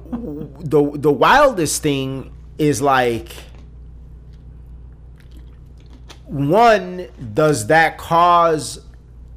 [0.59, 3.35] the the wildest thing is like
[6.25, 8.79] one does that cause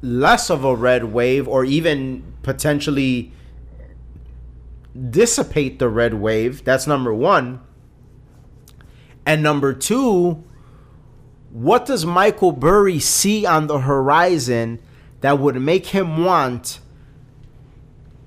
[0.01, 3.33] less of a red wave or even potentially
[5.09, 6.63] dissipate the red wave?
[6.63, 7.61] That's number 1
[9.25, 10.43] and number 2
[11.51, 14.79] what does Michael Burry see on the horizon
[15.21, 16.79] that would make him want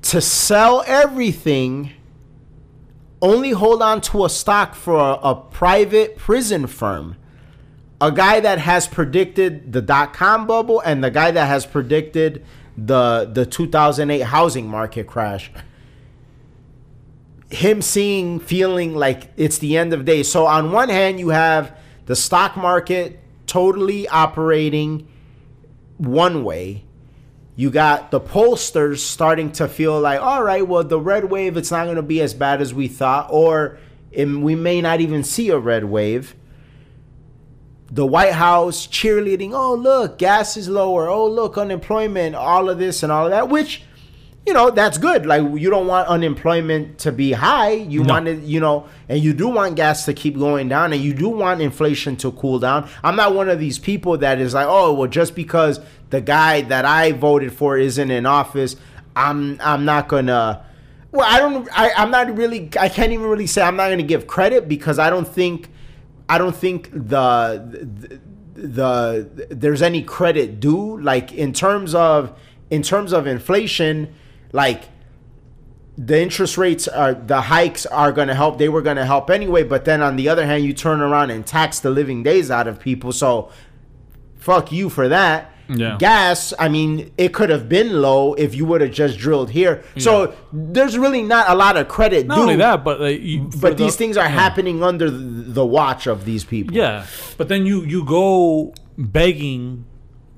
[0.02, 1.92] to sell everything,
[3.20, 7.16] only hold on to a stock for a, a private prison firm.
[8.00, 12.44] a guy that has predicted the dot com bubble and the guy that has predicted
[12.76, 15.52] the the 2008 housing market crash.
[17.50, 20.22] Him seeing feeling like it's the end of day.
[20.24, 25.06] So on one hand you have the stock market totally operating
[25.98, 26.84] one way
[27.54, 31.70] you got the pollsters starting to feel like all right well the red wave it's
[31.70, 33.78] not going to be as bad as we thought or
[34.10, 36.34] it, we may not even see a red wave
[37.92, 41.08] the White House cheerleading, oh, look, gas is lower.
[41.08, 43.82] Oh, look, unemployment, all of this and all of that, which,
[44.46, 45.24] you know, that's good.
[45.24, 47.70] Like, you don't want unemployment to be high.
[47.70, 48.14] You No.
[48.14, 51.14] want it, you know, and you do want gas to keep going down and you
[51.14, 52.88] do want inflation to cool down.
[53.04, 56.62] I'm not one of these people that is like, oh, well, just because the guy
[56.62, 58.76] that I voted for isn't in office,
[59.14, 60.64] I'm I'm not gonna
[61.12, 61.68] well, I don't.
[61.78, 62.70] I, I'm not really.
[62.80, 65.68] I can't even really say I'm not to give credit because I don't think.
[66.28, 68.20] I don't think the, the
[68.54, 70.98] the there's any credit due.
[71.00, 72.32] Like in terms of
[72.70, 74.14] in terms of inflation,
[74.52, 74.84] like
[75.98, 78.58] the interest rates are the hikes are going to help.
[78.58, 79.62] They were going to help anyway.
[79.62, 82.66] But then on the other hand, you turn around and tax the living days out
[82.68, 83.12] of people.
[83.12, 83.50] So
[84.36, 85.50] fuck you for that.
[85.68, 85.96] Yeah.
[85.98, 89.84] Gas, I mean, it could have been low if you would have just drilled here.
[89.96, 92.42] So there's really not a lot of credit Not due.
[92.42, 94.30] only that, but like, you, but the- these things are yeah.
[94.30, 96.74] happening under the, the watch of these people.
[96.76, 97.06] Yeah,
[97.38, 99.86] but then you you go begging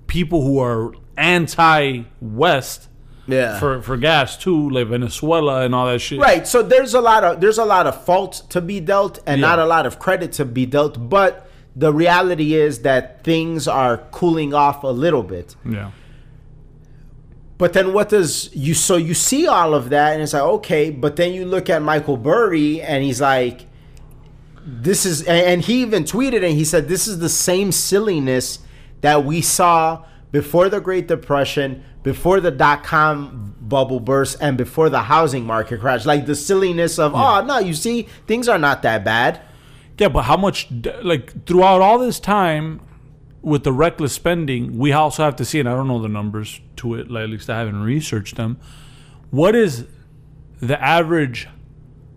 [0.06, 2.88] people who are anti-West
[3.26, 3.58] Yeah.
[3.58, 6.20] for for gas too, like Venezuela and all that shit.
[6.20, 6.46] Right.
[6.46, 9.46] So there's a lot of there's a lot of fault to be dealt and Yeah.
[9.48, 13.98] not a lot of credit to be dealt, but the reality is that things are
[14.12, 15.56] cooling off a little bit.
[15.68, 15.90] Yeah.
[17.56, 20.90] But then what does you so you see all of that and it's like okay,
[20.90, 23.66] but then you look at Michael Burry and he's like
[24.66, 28.58] this is and and he even tweeted and he said this is the same silliness
[29.02, 34.88] that we saw before the Great Depression, before the dot com bubble burst and before
[34.88, 36.06] the housing market crash.
[36.06, 39.40] Like the silliness of oh no, you see things are not that bad.
[39.98, 40.68] Yeah, but how much
[41.02, 42.80] like throughout all this time
[43.42, 46.60] with the reckless spending, we also have to see, and I don't know the numbers
[46.76, 47.10] to it.
[47.10, 48.58] Like, at least I haven't researched them.
[49.30, 49.86] What is
[50.60, 51.48] the average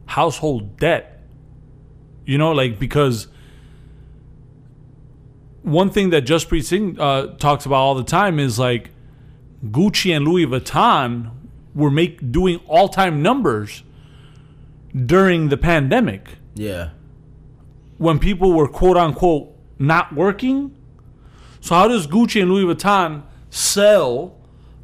[0.06, 1.22] household debt?
[2.26, 3.28] You know, like because
[5.62, 8.90] one thing that Jaspreet Singh uh, talks about all the time is like
[9.66, 11.32] Gucci and Louis Vuitton
[11.74, 13.84] were make doing all time numbers
[14.96, 16.90] during the pandemic Yeah.
[17.98, 20.76] when people were quote unquote not working.
[21.60, 24.36] So how does Gucci and Louis Vuitton sell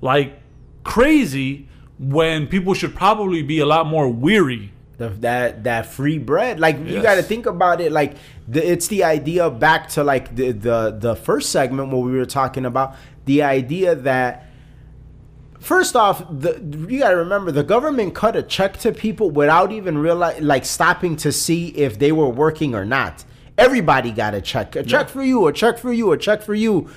[0.01, 0.39] like
[0.83, 1.67] crazy
[1.99, 4.71] when people should probably be a lot more weary?
[4.97, 8.13] the, that that free bread like you got to think about it like
[8.47, 12.27] the, it's the idea back to like the, the the first segment where we were
[12.27, 14.45] talking about the idea that
[15.63, 19.71] first off the you got to remember the government cut a check to people without
[19.71, 23.23] even realize like stopping to see if they were working or not.
[23.57, 24.75] Everybody got a check.
[24.75, 26.89] A check for you a check for you a check for you.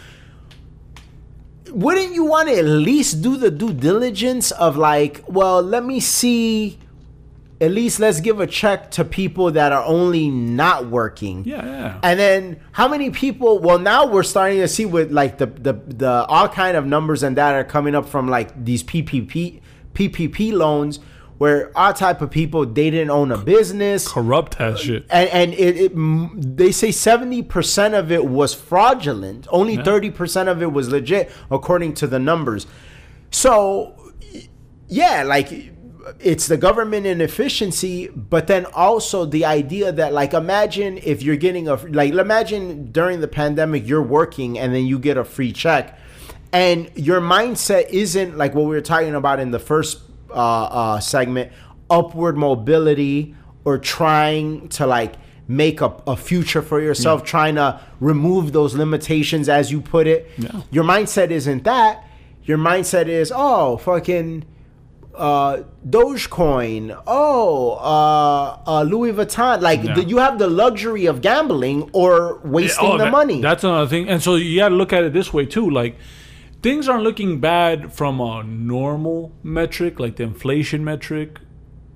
[1.70, 6.00] Wouldn't you want to at least do the due diligence of like well let me
[6.00, 6.78] see
[7.60, 11.44] at least let's give a check to people that are only not working.
[11.44, 12.00] Yeah, yeah.
[12.02, 13.58] And then how many people?
[13.58, 17.22] Well, now we're starting to see with like the the the all kind of numbers
[17.22, 19.60] and data are coming up from like these PPP
[19.94, 21.00] PPP loans,
[21.38, 24.06] where all type of people they didn't own a business.
[24.06, 25.06] Corrupt that uh, shit.
[25.08, 29.46] And, and it, it they say 70% of it was fraudulent.
[29.50, 29.82] Only Yeah.
[29.82, 32.66] 30% of it was legit, according to the numbers.
[33.30, 34.12] So,
[34.88, 35.48] yeah, like
[36.20, 41.68] it's the government inefficiency, but then also the idea that, like, imagine if you're getting
[41.68, 45.98] a, like, imagine during the pandemic, you're working and then you get a free check.
[46.52, 51.00] And your mindset isn't like what we were talking about in the first uh, uh,
[51.00, 51.52] segment
[51.90, 55.16] upward mobility or trying to like
[55.48, 60.30] make a, a future for yourself, trying to remove those limitations, as you put it.
[60.38, 60.62] Yeah.
[60.70, 62.04] Your mindset isn't that.
[62.44, 64.44] Your mindset is, oh, fucking
[65.16, 67.00] uh, Dogecoin.
[67.06, 69.60] Oh, uh, uh, Louis Vuitton.
[69.60, 69.98] Like Yeah.
[69.98, 73.40] you have the luxury of gambling or wasting Oh, the that- money.
[73.40, 74.08] That's another thing.
[74.08, 75.68] And so you got to look at it this way too.
[75.70, 75.96] Like
[76.62, 81.38] things aren't looking bad from a normal metric, like the inflation metric.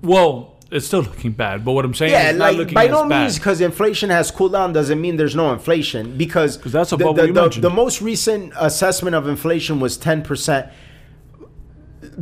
[0.01, 2.87] Well, it's still looking bad, but what I'm saying yeah, is not like looking by
[2.87, 3.23] no bad.
[3.23, 7.03] means because inflation has cooled down doesn't mean there's no inflation because that's a the,
[7.05, 10.67] bubble the, the, the most recent assessment of inflation was ten percent.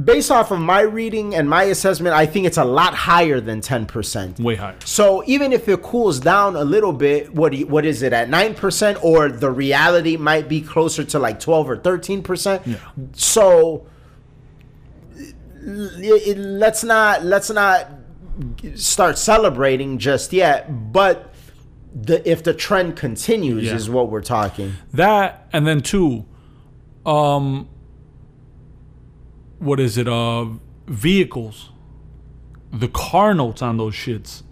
[0.04, 3.62] Based off of my reading and my assessment, I think it's a lot higher than
[3.62, 4.40] 10%.
[4.40, 4.76] Way higher.
[4.84, 8.30] So even if it cools down a little bit, what you, what is it at
[8.30, 12.62] 9% or the reality might be closer to like 12 or 13%.
[12.66, 12.76] Yeah.
[13.14, 13.86] So
[15.66, 17.88] l- it- let's not let's not
[18.76, 21.34] start celebrating just yet, but
[21.94, 23.76] the if the trend continues Yeah.
[23.76, 24.74] is what we're talking.
[24.94, 26.26] That and then two,
[27.06, 27.68] um,
[29.60, 30.08] what is it?
[30.08, 30.46] Uh,
[30.88, 31.70] vehicles.
[32.72, 34.44] The car notes on those shits.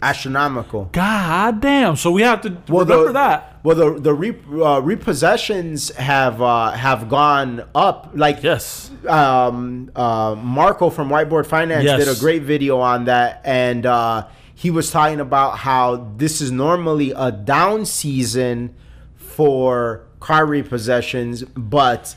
[0.00, 0.84] Astronomical.
[0.92, 1.96] God damn!
[1.96, 3.58] So we have to Well, remember the, that.
[3.64, 8.12] Well, the the re, uh, repossessions have uh, have gone up.
[8.14, 8.92] Like Yes.
[9.08, 12.04] um, uh, Marco from Whiteboard Finance Yes.
[12.04, 16.52] did a great video on that, and uh, he was talking about how this is
[16.52, 18.76] normally a down season
[19.16, 22.14] for car repossessions, but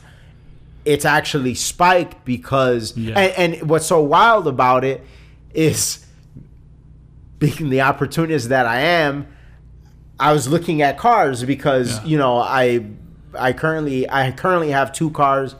[0.86, 3.20] it's actually spiked because Yeah.
[3.20, 5.04] and, and what's so wild about it
[5.54, 6.06] is
[7.40, 9.28] being the opportunist that I am,
[10.20, 12.06] I was looking at cars because Yeah.
[12.06, 12.86] you know I
[13.38, 15.56] I currently I currently have two cars,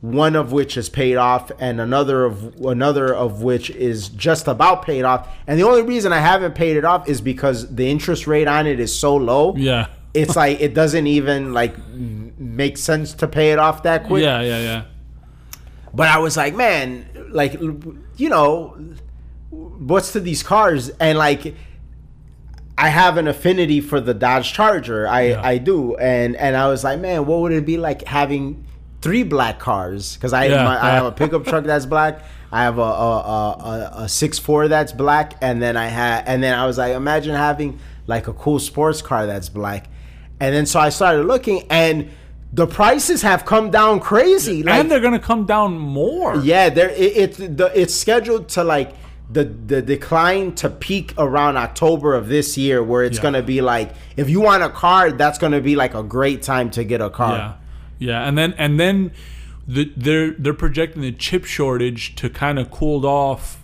[0.00, 4.82] one of which is paid off, and another of another of which is just about
[4.84, 5.26] paid off.
[5.46, 8.66] And the only reason I haven't paid it off is because the interest rate on
[8.66, 9.54] it is so low.
[9.56, 9.86] Yeah.
[10.22, 11.74] It's like it doesn't even like
[12.38, 14.22] make sense to pay it off that quick.
[14.22, 14.40] Yeah.
[14.40, 14.60] Yeah.
[14.60, 14.84] Yeah.
[15.94, 18.76] But I was like, man, like, you know,
[19.50, 20.90] what's to these cars?
[21.00, 21.54] And like,
[22.76, 25.08] I have an affinity for the Dodge Charger.
[25.08, 25.40] I Yeah.
[25.42, 28.64] I do, and and I was like, man, what would it be like having
[29.00, 30.14] three black cars?
[30.14, 30.62] Because I Yeah.
[30.64, 32.20] my, I have a pickup truck that's black.
[32.52, 36.24] I have a a, a, a, a six four that's black, and then I had
[36.26, 39.88] and then I was like, imagine having like a cool sports car that's black.
[40.40, 42.10] And then so I started looking, and
[42.52, 44.62] the prices have come down crazy.
[44.62, 46.36] Like, and they're gonna come down more.
[46.36, 48.94] yeah, there it, it the it's scheduled to like
[49.30, 53.22] the the decline to peak around October of this year, where it's Yeah.
[53.24, 56.70] gonna be like if you want a car, that's gonna be like a great time
[56.70, 57.36] to get a car.
[57.98, 59.10] Yeah, yeah, and then and then
[59.66, 63.62] the, they're they're projecting the chip shortage to kind of cooled off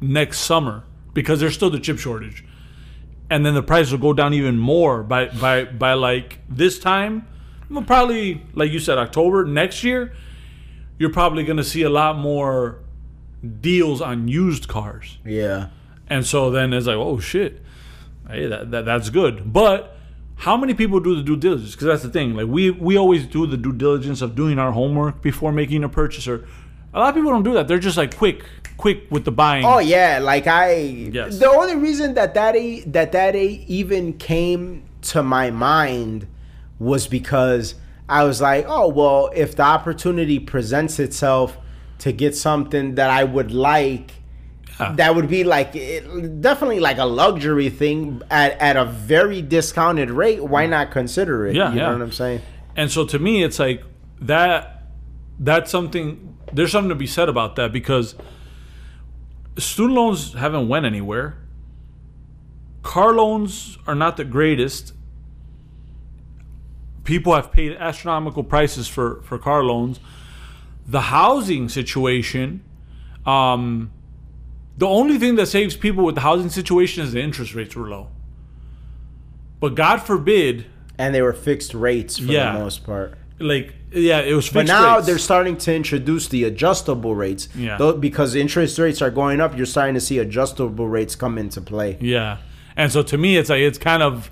[0.00, 2.42] next summer because there's still the chip shortage,
[3.32, 7.26] and then the price will go down even more by by by like this time,
[7.70, 10.12] well, probably like you said October next year.
[10.98, 12.80] You're probably going to see a lot more
[13.60, 15.18] deals on used cars.
[15.24, 15.68] Yeah.
[16.08, 17.62] And so then it's like, oh shit,
[18.28, 19.50] hey, that, that that's good.
[19.50, 19.96] But
[20.36, 21.72] how many people do the due diligence?
[21.72, 22.36] Because that's the thing.
[22.36, 25.88] Like we we always do the due diligence of doing our homework before making a
[25.88, 26.28] purchase.
[26.28, 26.46] Or
[26.92, 27.66] a lot of people don't do that.
[27.66, 28.44] They're just like quick,
[28.76, 29.64] quick with the buying.
[29.64, 30.74] Oh yeah, like I.
[30.74, 31.38] Yes.
[31.38, 36.26] The only reason that that a, that that a even came to my mind
[36.78, 37.74] was because
[38.08, 41.56] I was like, oh well, if the opportunity presents itself
[41.98, 44.12] to get something that I would like,
[44.80, 44.92] Yeah.
[44.96, 50.10] that would be like it, definitely like a luxury thing at at a very discounted
[50.10, 50.42] rate.
[50.42, 51.54] Why not consider it?
[51.54, 51.86] Yeah, you yeah.
[51.86, 52.40] know what I'm saying.
[52.74, 53.82] And so to me, it's like
[54.20, 54.82] that.
[55.38, 56.36] That's something.
[56.52, 58.14] There's something to be said about that because
[59.58, 61.38] student loans haven't went anywhere.
[62.82, 64.92] Car loans are not the greatest.
[67.04, 70.00] People have paid astronomical prices for for car loans.
[70.86, 72.62] The housing situation,
[73.26, 73.92] um,
[74.78, 77.88] the only thing that saves people with the housing situation is the interest rates were
[77.88, 78.08] low.
[79.60, 80.66] But God forbid,
[80.98, 82.52] And they were fixed rates for Yeah.
[82.52, 83.16] the most part.
[83.42, 85.06] Like yeah, it was But now rates.
[85.06, 87.48] they're starting to introduce the adjustable rates.
[87.54, 87.76] Yeah.
[87.76, 91.60] Though, because interest rates are going up, you're starting to see adjustable rates come into
[91.60, 91.98] play.
[92.00, 92.38] Yeah.
[92.76, 94.30] And so to me, it's like it's kind of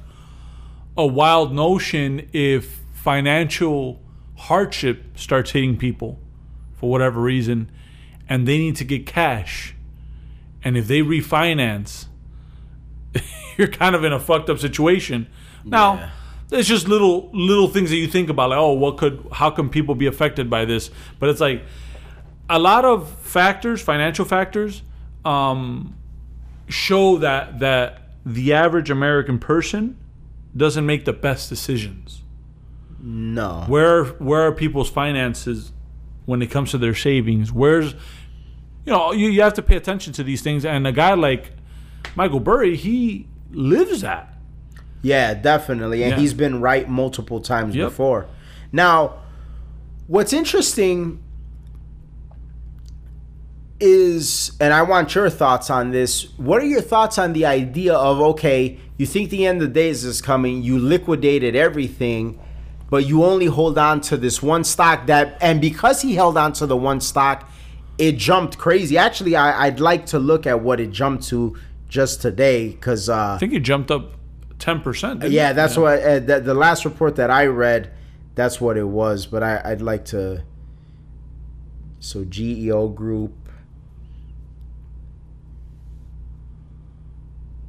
[0.97, 4.01] a wild notion if financial
[4.37, 6.19] hardship starts hitting people
[6.75, 7.71] for whatever reason
[8.29, 9.75] and they need to get cash.
[10.65, 12.07] And if they refinance,
[13.59, 15.27] you're kind of in a fucked up situation.
[15.65, 16.11] Now, Yeah.
[16.51, 19.69] It's just little little things that you think about like, oh, what could how can
[19.69, 20.91] people be affected by this?
[21.19, 21.63] But it's like
[22.49, 24.83] a lot of factors, financial factors,
[25.25, 25.97] um,
[26.69, 29.97] show that that the average American person
[30.57, 32.23] doesn't make the best decisions.
[33.01, 33.65] No.
[33.67, 35.73] Where where are people's finances
[36.27, 37.53] when it comes to their savings?
[37.53, 37.93] Where's
[38.85, 40.65] you know you, you have to pay attention to these things.
[40.65, 41.53] And a guy like
[42.17, 44.35] Michael Burry, he lives that.
[45.03, 46.03] Yeah, definitely.
[46.03, 46.19] And Yeah.
[46.19, 47.89] he's been right multiple times Yep.
[47.89, 48.27] before.
[48.73, 49.15] Now,
[50.07, 51.21] what's interesting
[53.81, 56.29] is, and I want your thoughts on this.
[56.37, 59.75] What are your thoughts on the idea of, okay, you think the end of the
[59.75, 62.39] days is coming, you liquidated everything,
[62.91, 66.53] but you only hold on to this one stock that, and because he held on
[66.55, 67.49] to the one stock,
[67.97, 68.99] it jumped crazy.
[68.99, 71.57] Actually, I, I'd like to look at what it jumped to
[71.89, 74.13] just today because uh, I think it jumped up
[74.61, 75.23] ten percent.
[75.25, 77.91] yeah, that's what uh, the, the last report that I read.
[78.37, 79.27] That's what it was.
[79.27, 80.45] But I, I'd like to.
[81.99, 83.33] So GEO Group.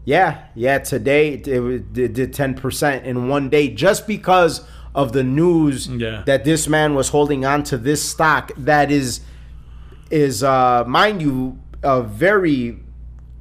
[0.06, 0.80] Yeah, yeah.
[0.80, 4.62] Today it, it, it did ten percent in one day just because
[4.96, 6.24] of the news Yeah.
[6.26, 9.22] that this man was holding on to this stock that is
[10.10, 12.80] is uh mind you a very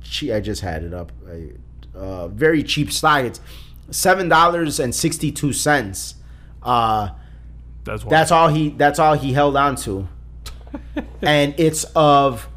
[0.03, 0.33] cheap.
[0.33, 1.13] I just had it up.
[1.29, 1.53] A
[2.01, 3.25] uh, very cheap stock.
[3.25, 3.41] It's
[3.91, 6.15] seven dollars and sixty two cents.
[6.63, 7.11] Uh,
[7.85, 8.11] That's why.
[8.11, 8.71] that's all he.
[8.71, 10.09] That's all he held on to,
[11.23, 12.49] and it's of.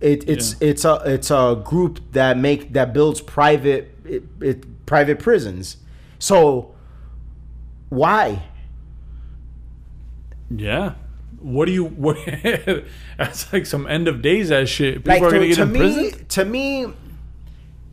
[0.00, 5.18] It, it's it's a it's a group that make that builds private it, it, private
[5.18, 5.78] prisons.
[6.20, 6.74] So
[7.88, 8.42] why?
[10.50, 10.94] yeah.
[11.40, 11.84] What do you?
[11.84, 12.16] What?
[13.18, 14.96] that's like some end of days ass shit.
[14.96, 16.28] People like are gonna get to me imprisoned.
[16.28, 16.86] to me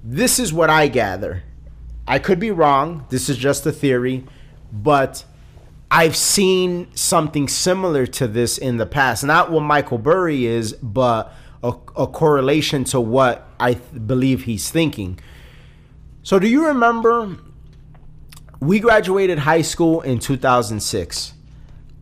[0.08, 1.42] this is what i gather.
[2.08, 3.06] I could be wrong.
[3.10, 4.24] This is just a theory.
[4.72, 5.26] But
[5.92, 9.24] i've seen something similar to this in the past.
[9.24, 11.32] Not what michael burry is but
[11.64, 15.20] a, a correlation to what i th- believe he's thinking.
[16.24, 17.38] So do you remember
[18.60, 21.34] we graduated high school in 2006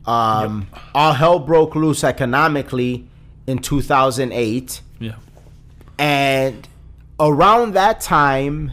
[0.06, 3.08] um, all hell broke loose economically
[3.48, 5.14] in 2008 Yeah.
[5.98, 6.68] and
[7.28, 8.72] around that time,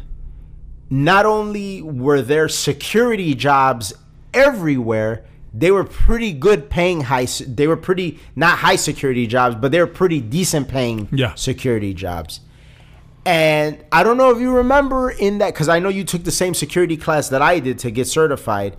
[0.90, 3.92] not only were there security jobs
[4.34, 5.24] everywhere,
[5.54, 7.26] they were pretty good paying high.
[7.46, 11.34] They were pretty not high security jobs, but they were pretty decent paying Yeah.
[11.34, 12.40] security jobs.
[13.26, 16.30] And I don't know if you remember in that because I know you took the
[16.30, 18.76] same security class that I did to get certified.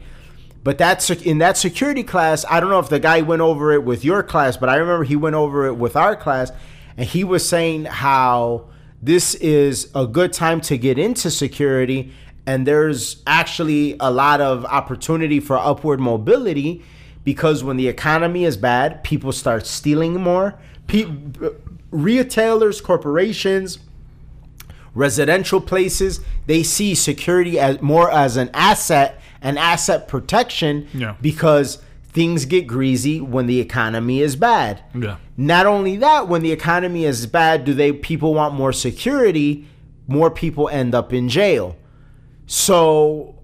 [0.64, 2.46] But that's in that security class.
[2.50, 5.04] I don't know if the guy went over it with your class, but I remember
[5.06, 6.52] he went over it with our class,
[6.98, 8.66] and he was saying how
[9.02, 12.12] this is a good time to get into security,
[12.46, 16.84] and there's actually a lot of opportunity for upward mobility
[17.24, 20.56] because when the economy is bad, people start stealing more.
[20.88, 21.06] Pe-
[21.92, 23.80] retailers, corporations,
[24.94, 31.16] residential places they see security as more as an asset and asset protection Yeah.
[31.22, 31.78] because
[32.12, 34.84] things get greasy when the economy is bad.
[34.94, 35.18] Yeah.
[35.38, 39.66] not only that when the economy is bad do they people want more security
[40.08, 41.78] more people end up in jail.
[42.46, 43.42] So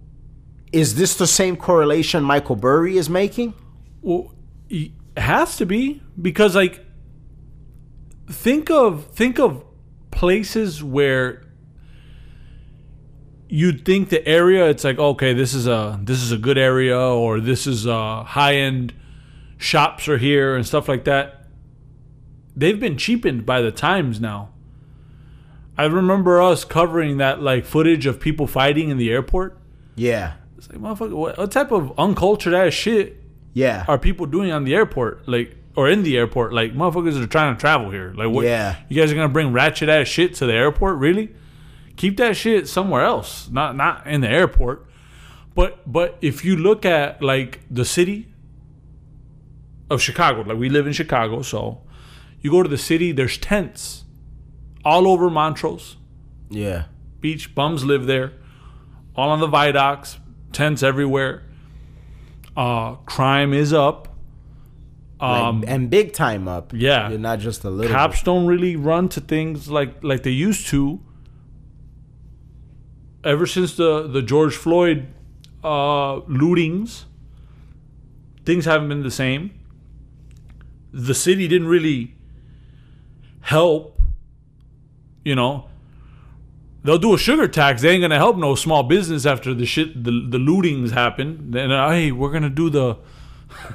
[0.72, 3.54] is this the same correlation michael burry is making?
[4.02, 4.34] Well,
[4.70, 6.84] it has to be because like
[8.30, 9.64] think of think of
[10.12, 11.47] places where
[13.50, 17.00] you'd think the area it's like okay this is a this is a good area
[17.00, 18.94] or this is uh, a high end
[19.58, 21.46] shops are here and stuff like that
[22.56, 24.50] they've been cheapened by the times now
[25.78, 29.58] i remember us covering that like footage of people fighting in the airport
[29.96, 33.18] yeah it's like motherfucker what, what type of uncultured ass shit
[33.54, 35.28] yeah are people doing on the airport?
[35.28, 36.54] Like, or in the airport?
[36.54, 38.14] Like, motherfuckers are trying to travel here.
[38.16, 38.46] Like, what?
[38.46, 38.76] Yeah.
[38.88, 40.98] You guys are gonna bring ratchet ass shit to the airport?
[40.98, 41.34] Really?
[41.98, 44.86] Keep that shit somewhere else, not not in the airport.
[45.56, 48.28] But but if you look at like the city
[49.90, 51.82] of Chicago, like we live in Chicago, so
[52.40, 53.12] you go to the city.
[53.12, 54.04] There's tents
[54.86, 55.98] all over Montrose
[56.50, 56.86] yeah
[57.20, 57.54] Beach.
[57.56, 58.34] Bums live there,
[59.16, 60.20] all on the viaducts,
[60.54, 61.44] tents everywhere.
[62.56, 64.08] Uh, crime is up.
[65.20, 67.10] Um, Like, and big time up yeah.
[67.10, 70.68] You're not just a little cops don't really run to things like like they used
[70.68, 71.02] to.
[73.24, 75.08] Ever since the the George Floyd
[75.64, 77.06] uh, lootings,
[78.46, 79.60] things haven't been the same.
[80.92, 82.16] The city didn't really
[83.42, 84.00] help.
[85.24, 85.66] You know,
[86.84, 87.82] they'll do a sugar tax.
[87.82, 91.52] They ain't gonna help no small business after the shit the the lootings happen.
[91.52, 92.98] Then uh, hey, we're gonna do the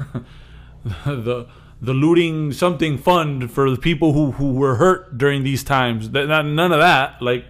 [1.04, 1.46] the
[1.82, 6.10] the looting something fund for the people who, who were hurt during these times.
[6.10, 7.44] That none of that like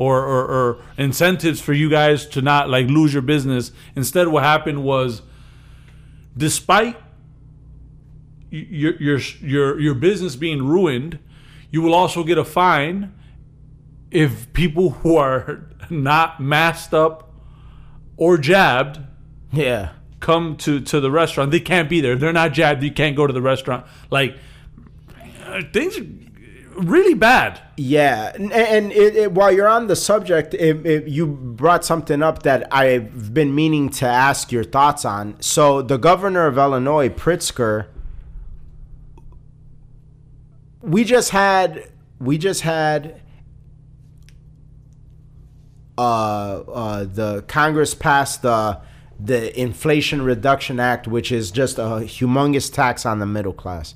[0.00, 3.70] or, or or incentives for you guys to not like lose your business.
[3.94, 5.20] Instead, what happened was,
[6.34, 6.96] despite
[8.48, 11.18] your your your your business being ruined,
[11.70, 13.12] you will also get a fine
[14.10, 17.34] if people who are not masked up
[18.16, 19.00] or jabbed
[19.52, 19.90] yeah
[20.20, 21.50] come to to the restaurant.
[21.50, 22.16] They can't be there.
[22.16, 22.82] They're not jabbed.
[22.82, 23.84] You can't go to the restaurant.
[24.10, 24.34] Like
[25.74, 26.06] things are
[26.74, 27.60] really bad.
[27.76, 32.42] Yeah, and, and it, it, while you're on the subject, it, you brought something up
[32.42, 35.40] that I've been meaning to ask your thoughts on.
[35.40, 37.86] So, the governor of Illinois, Pritzker,
[40.82, 43.20] we just had we just had
[45.98, 48.80] uh, uh, the Congress passed the
[49.22, 53.94] the Inflation Reduction Act, which is just a humongous tax on the middle class.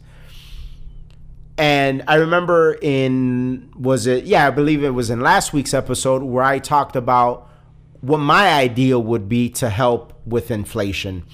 [1.56, 6.22] And I remember in was it yeah I believe it was in last week's episode
[6.22, 7.48] where I talked about
[8.00, 11.24] what my idea would be to help with inflation.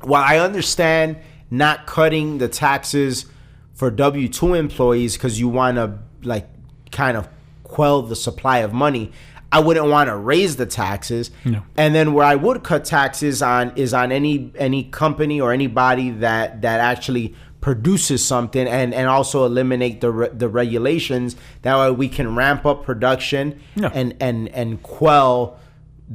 [0.00, 1.18] While I understand
[1.50, 3.26] not cutting the taxes
[3.74, 6.48] for W two employees because you want to like
[6.92, 7.28] kind of
[7.64, 9.12] quell the supply of money.
[9.50, 11.30] I wouldn't want to raise the taxes.
[11.44, 11.62] No.
[11.76, 16.10] And then where I would cut taxes on is on any any company or anybody
[16.10, 21.90] that that actually produces something and and also eliminate the re- the regulations that way
[21.90, 23.90] we can ramp up production Yeah.
[23.94, 25.58] and and and quell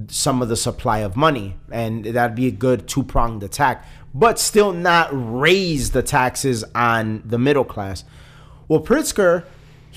[0.10, 1.56] some of the supply of money.
[1.72, 3.84] And that'd be a good two-pronged attack.
[4.14, 8.04] But still not raise the taxes on the middle class.
[8.68, 9.43] Well pritzker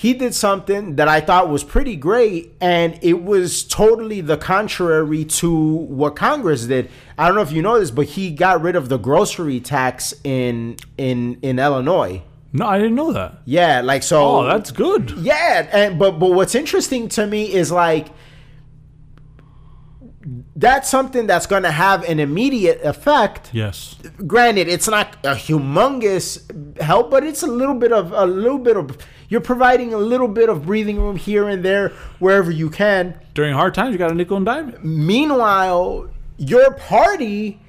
[0.01, 5.23] he did something that i thought was pretty great and it was totally the contrary
[5.25, 5.51] to
[5.99, 8.89] what congress did i don't know if you know this but he got rid of
[8.89, 12.21] the grocery tax in in in illinois
[12.53, 13.31] No, I didn't know that.
[13.45, 15.03] yeah like so Oh, that's good.
[15.31, 18.07] yeah, and but but what's interesting to me is like
[20.55, 23.49] that's something that's going to have an immediate effect.
[23.53, 23.95] Yes.
[24.27, 28.77] Granted, it's not a humongous help, but it's a little bit of a little bit
[28.77, 28.95] of
[29.31, 33.17] you're providing a little bit of breathing room here and there wherever you can.
[33.33, 34.69] During hard times, you got a nickel and dime.
[34.69, 34.83] it.
[34.83, 37.61] Meanwhile, your party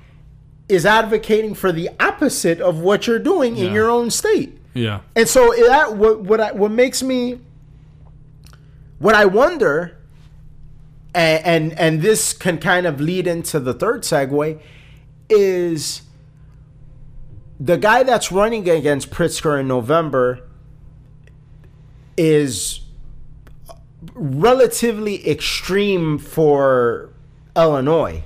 [0.69, 3.73] is advocating for the opposite of what you're doing in Yeah.
[3.75, 4.59] your own state.
[4.75, 5.01] Yeah.
[5.15, 7.39] And so that what what I, what makes me
[8.99, 9.99] what I wonder
[11.15, 14.59] and, and and this can kind of lead into the third segue
[15.29, 16.03] is
[17.61, 20.49] the guy that's running against Pritzker in November
[22.17, 22.81] is
[24.15, 27.11] relatively extreme for
[27.57, 28.23] Illinois.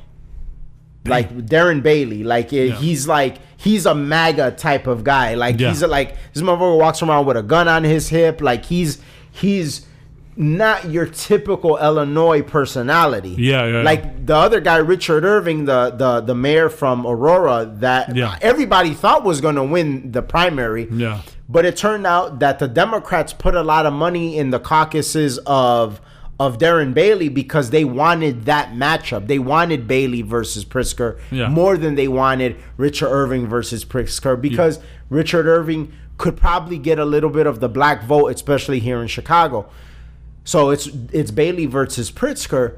[1.05, 5.34] Like Darren Bailey, like uh, he's like he's a MAGA type of guy.
[5.34, 5.68] Like Yeah.
[5.68, 8.41] he's a, like this motherfucker walks around with a gun on his hip.
[8.41, 8.99] Like he's
[9.30, 9.87] he's
[10.34, 13.37] not your typical Illinois personality.
[13.39, 13.82] Yeah, yeah, yeah.
[13.82, 18.37] Like the other guy, Richard Irvin, the the the mayor from Aurora, that Yeah.
[18.43, 20.89] everybody thought was going to win the primary.
[20.91, 21.20] Yeah.
[21.49, 25.38] But it turned out that the Democrats put a lot of money in the caucuses
[25.47, 26.01] of
[26.38, 29.26] of Darren Bailey because they wanted that matchup.
[29.26, 31.49] They wanted Bailey versus Pritzker Yeah.
[31.49, 34.78] more than they wanted Richard Irvin versus Pritzker because
[35.09, 39.09] Richard Irvin could probably get a little bit of the black vote, especially here in
[39.09, 39.64] Chicago.
[40.44, 42.74] So it's it's Bailey versus Pritzker.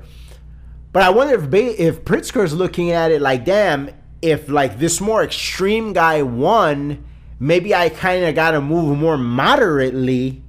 [0.92, 3.90] But I wonder if ba- if Pritzker's looking at it like, damn,
[4.22, 7.02] if like this more extreme guy won,
[7.38, 10.42] maybe I kind of got to move more moderately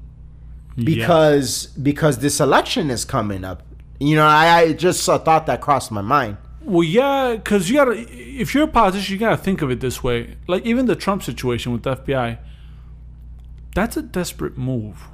[0.75, 3.63] because because this election is coming up.
[3.99, 6.37] You know, I, I just a thought that crossed my mind.
[6.61, 8.05] Well, yeah, because you gotta.
[8.09, 10.37] If you're a politician, you gotta think of it this way.
[10.47, 12.37] Like even the Trump situation with the FBI,
[13.75, 15.07] that's a desperate move.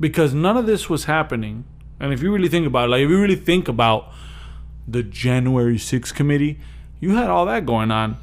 [0.00, 1.64] Because none of this was happening,
[1.98, 4.12] and if you really think about it, like if you really think about
[4.86, 6.58] the January 6th committee,
[7.00, 8.16] you had all that going on.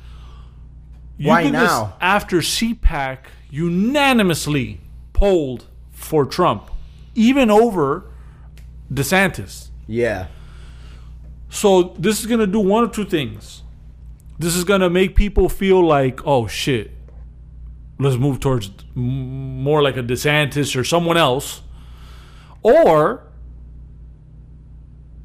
[1.17, 1.95] You Why now?
[2.01, 4.81] After CPAC unanimously
[5.13, 6.69] polled for Trump,
[7.13, 8.05] even over
[8.93, 9.69] DeSantis.
[9.87, 10.27] Yeah.
[11.49, 13.63] So this is gonna do one of two things.
[14.37, 16.91] This is gonna make people feel like, oh shit,
[17.97, 21.61] let's move towards more like a DeSantis or someone else,
[22.61, 23.23] or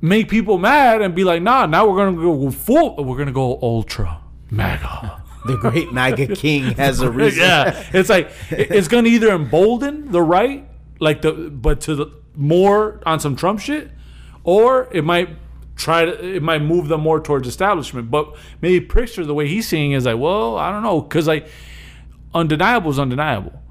[0.01, 3.59] make people mad and be like, nah, now we're gonna go full, we're gonna go
[3.61, 4.21] ultra
[4.51, 5.20] MAGA.
[5.47, 7.41] The great MAGA king has a reason.
[7.41, 10.69] yeah, it's like it's gonna either embolden the right,
[10.99, 13.91] like the but to the more on some Trump shit,
[14.45, 15.31] or it might
[15.77, 18.11] try to it might move them more towards establishment.
[18.11, 21.49] But maybe Pritzker, the way he's seeing, is like, well, I don't know, because like
[22.35, 23.63] undeniable is undeniable.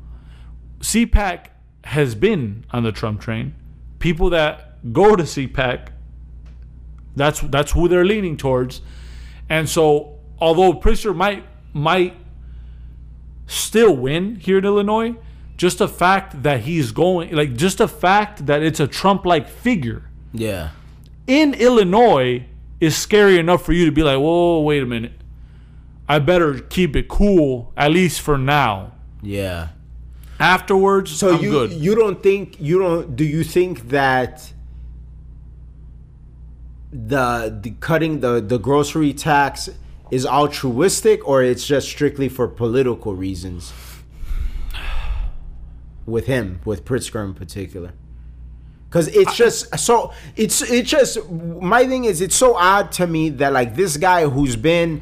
[0.80, 1.48] CPAC
[1.86, 3.56] has been on the Trump train.
[4.00, 5.90] People that go to CPAC,
[7.16, 8.82] that's that's who they're leaning towards.
[9.50, 11.44] And so, although Pritzker might
[11.74, 12.16] might
[13.48, 15.16] still win here in Illinois,
[15.58, 20.04] just the fact that he's going, like just the fact that it's a Trump-like figure
[20.34, 20.70] Yeah.
[21.28, 22.46] in Illinois
[22.80, 25.14] is scary enough for you to be like, whoa, wait a minute.
[26.08, 28.94] I better keep it cool, at least for now.
[29.22, 29.70] Yeah.
[30.40, 31.72] Afterwards, So I'm you good.
[31.74, 34.54] you don't think you don't do you think that
[36.92, 39.70] the the cutting the the grocery tax
[40.12, 43.72] is altruistic or it's just strictly for political reasons?
[46.06, 47.92] with him, with Pritzker in particular.
[48.90, 53.30] Cause it's just so it's it's just my thing is it's so odd to me
[53.30, 55.02] that like this guy who's been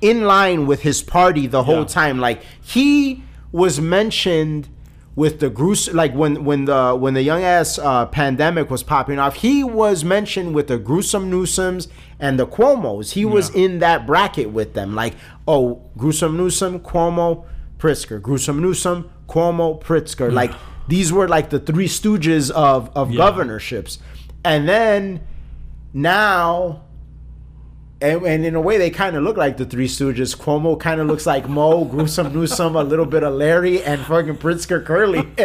[0.00, 1.84] in line with his party the whole Yeah.
[1.84, 3.22] time, like he
[3.52, 4.68] was mentioned
[5.16, 9.18] with the gruesome like when when the when the young ass uh, pandemic was popping
[9.18, 11.88] off, he was mentioned with the gruesome Newsoms
[12.18, 13.12] and the Cuomo's.
[13.12, 13.64] He was Yeah.
[13.64, 14.94] in that bracket with them.
[14.94, 15.14] Like,
[15.48, 17.44] oh, gruesome Newsom, Cuomo,
[17.78, 20.32] Pritzker, gruesome Newsom, Cuomo, Pritzker.
[20.32, 20.52] Like
[20.88, 23.18] these were like the three stooges of of Yeah.
[23.18, 23.98] governorships,
[24.44, 25.20] and then
[25.92, 26.82] now.
[28.02, 30.34] And, and in a way, they kind of look like the Three Stooges.
[30.34, 34.38] Cuomo kind of looks like Moe, Gruesome Newsom, a little bit of Larry, and fucking
[34.38, 35.18] Pritzker Curly.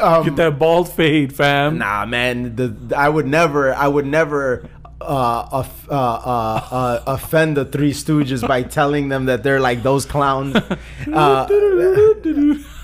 [0.00, 1.78] um, Get that bald fade, fam.
[1.78, 2.56] Nah, man.
[2.56, 3.72] The, the- I would never.
[3.72, 4.68] I would never
[5.00, 9.82] uh, off- uh, uh, uh, offend the Three Stooges by telling them that they're like
[9.82, 10.56] those clowns.
[11.12, 11.46] Uh,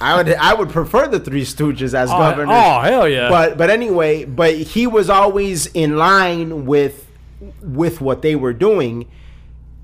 [0.01, 0.35] I would.
[0.35, 2.57] I would prefer the Three Stooges as oh, governors.
[2.57, 3.29] oh, hell yeah.
[3.29, 7.06] But but anyway, but he was always in line with
[7.63, 9.07] with what they were doing.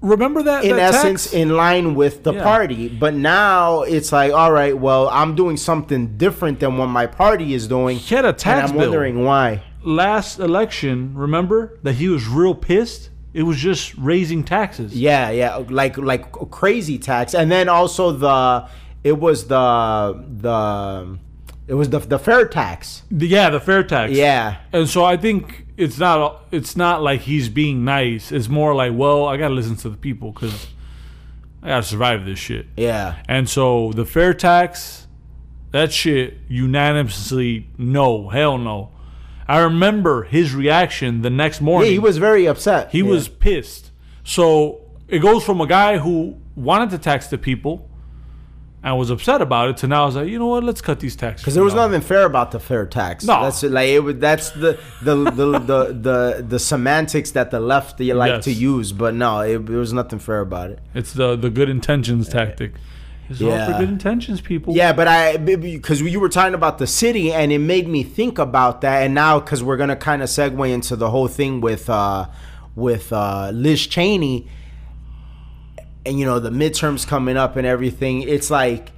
[0.01, 1.33] remember that In that essence, tax?
[1.35, 2.43] in line with the Yeah.
[2.43, 2.89] party.
[2.89, 7.55] But now it's like, all right, well, I'm doing something different than what my party
[7.55, 7.99] is doing.
[7.99, 8.89] He had a And tax I'm bill.
[8.91, 9.63] wondering why.
[9.85, 13.11] last election, remember that he was real pissed.
[13.33, 14.93] It was just raising taxes.
[14.93, 18.65] Yeah, yeah, like like crazy tax, and then also the
[19.05, 21.17] it was the the
[21.69, 23.03] it was the the fair tax.
[23.11, 24.13] The- yeah, the fair tax.
[24.13, 28.33] Yeah, And so I think it's not it's not like he's being nice.
[28.33, 30.67] It's more like, well, I gotta listen to the people because
[31.63, 32.67] I gotta survive this shit.
[32.77, 35.07] yeah, And so the fair tax,
[35.71, 38.91] that shit unanimously no, hell no.
[39.49, 41.65] I remember his reaction the next yeah.
[41.65, 41.93] morning.
[41.93, 42.91] He was very upset.
[42.91, 43.91] He was pissed.
[44.25, 47.89] So it goes from a guy who wanted to tax the people
[48.85, 50.99] and was upset about it to now I was like, you know what, let's cut
[51.01, 51.43] these taxes.
[51.43, 53.25] because there was nothing fair about the fair tax.
[53.25, 53.43] No.
[53.45, 54.01] that's like it.
[54.01, 58.45] was- That's the the the the the, the semantics that the left they like Yes.
[58.45, 60.79] to use, but no, it, there was nothing fair about it.
[60.95, 62.73] It's the the good intentions tactic.
[63.31, 63.67] It's all Yeah.
[63.73, 64.75] for good intentions, people.
[64.75, 68.39] Yeah, but I because you were talking about the city, and it made me think
[68.39, 69.05] about that.
[69.05, 72.27] And now, because we're gonna kind of segue into the whole thing with uh,
[72.75, 74.49] with uh, Liz Cheney,
[76.05, 78.23] and you know the midterms coming up and everything.
[78.23, 78.93] It's like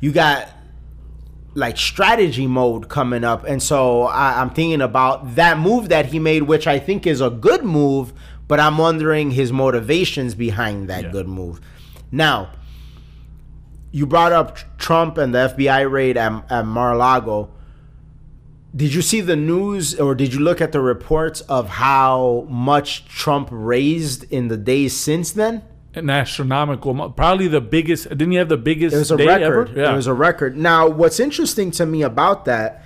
[0.00, 0.48] you got
[1.54, 6.18] like strategy mode coming up, and so I, I'm thinking about that move that he
[6.18, 8.12] made, which I think is a good move.
[8.48, 11.10] But I'm wondering his motivations behind that Yeah.
[11.12, 11.60] good move.
[12.10, 12.50] Now,
[13.92, 17.50] you brought up Trump and the FBI raid at, at Mar-a-Lago.
[18.74, 23.04] Did you see the news or did you look at the reports of how much
[23.06, 25.62] Trump raised in the days since then?
[25.94, 27.16] An astronomical, amount.
[27.16, 28.08] probably the biggest.
[28.08, 29.70] Didn't he have the biggest It was a day record.
[29.70, 29.80] ever?
[29.80, 29.92] Yeah.
[29.92, 30.56] It was a record.
[30.56, 32.84] Now, what's interesting to me about that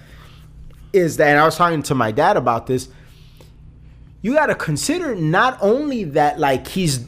[0.92, 2.88] is that and I was talking to my dad about this.
[4.22, 7.04] You got to consider not only that like he's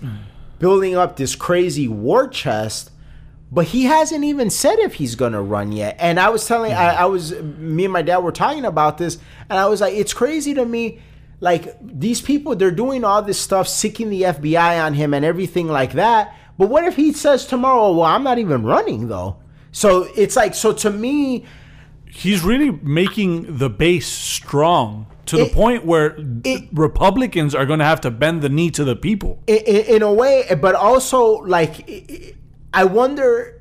[0.59, 2.91] building up this crazy war chest,
[3.51, 5.97] but he hasn't even said if he's gonna run yet.
[5.99, 9.19] And I was telling, I, I was, me and my dad were talking about this,
[9.49, 11.01] and I was like, it's crazy to me.
[11.41, 15.69] Like these people, they're doing all this stuff, seeking the FBI on him and everything
[15.69, 16.35] like that.
[16.59, 19.37] But what if he says tomorrow, oh, "Well, I'm not even running though"?
[19.73, 21.45] So it's like, so to me,
[22.09, 27.85] He's really making the base strong to the point where it- Republicans are going to
[27.85, 29.43] have to bend the knee to the people.
[29.47, 29.57] in,
[29.97, 32.35] in a way, but also like
[32.73, 33.56] I wonder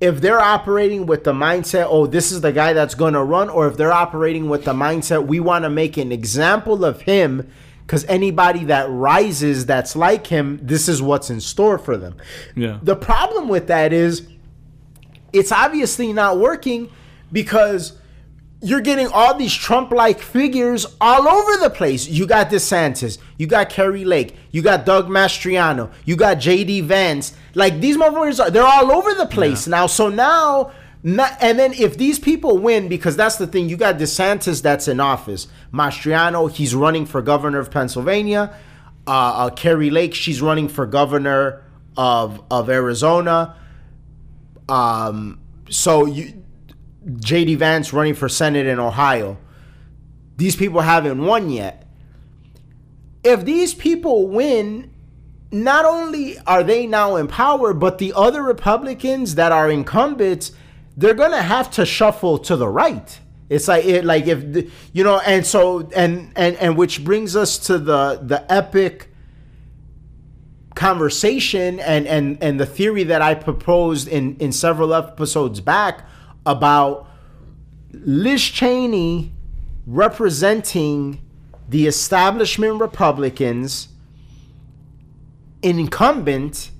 [0.00, 3.48] if they're operating with the mindset, oh, this is the guy that's going to run,
[3.48, 7.48] or if they're operating with the mindset, we want to make an example of him
[7.86, 12.16] because anybody that rises that's like him, this is what's in store for them.
[12.56, 12.78] Yeah.
[12.82, 14.26] The problem with that is
[15.32, 16.90] it's obviously not working
[17.30, 17.98] because
[18.64, 22.08] you're getting all these Trump like figures all over the place.
[22.08, 27.34] You got DeSantis, you got Kari Lake, you got Doug Mastriano, you got JD Vance.
[27.54, 29.86] Like these motherfuckers are they're all over the place now.
[29.86, 30.72] So now
[31.06, 34.88] not, and then if these people win, because that's the thing, you got DeSantis that's
[34.88, 35.48] in office.
[35.70, 38.56] Mastriano, he's running for governor of Pennsylvania.
[39.06, 41.62] Uh, uh, Kari Lake, she's running for governor
[41.98, 43.56] of of Arizona.
[44.66, 46.43] Um, so you,
[47.06, 49.38] JD Vance running for Senate in Ohio.
[50.36, 51.86] These people haven't won yet.
[53.22, 54.90] If these people win,
[55.50, 60.52] not only are they now in power, but the other Republicans that are incumbents,
[60.96, 63.18] they're gonna have to shuffle to the right.
[63.48, 67.58] It's like it, like if you know, and so and and and which brings us
[67.66, 69.10] to the the epic
[70.74, 76.08] conversation and and and the theory that I proposed in in several episodes back
[76.46, 77.08] about
[77.92, 79.32] Liz Cheney
[79.86, 81.20] representing
[81.68, 83.88] the establishment Republicans,
[85.62, 86.70] incumbent,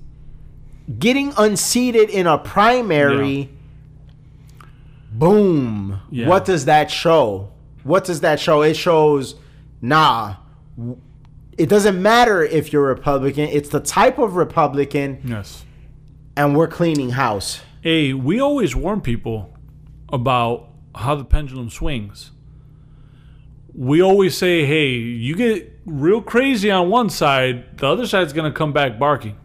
[0.99, 3.49] getting unseated in a primary.
[5.11, 6.01] Boom.
[6.11, 6.27] Yeah.
[6.27, 7.51] What does that show?
[7.83, 8.61] What does that show?
[8.63, 9.35] It shows,
[9.81, 10.35] nah,
[11.57, 15.63] it doesn't matter if you're Republican, it's the type of Republican, Yes.
[16.35, 17.61] and we're cleaning house.
[17.81, 19.54] Hey, we always warn people
[20.11, 22.31] about how the pendulum swings.
[23.73, 28.51] We always say, hey, you get real crazy on one side, the other side's going
[28.51, 29.37] to come back barking.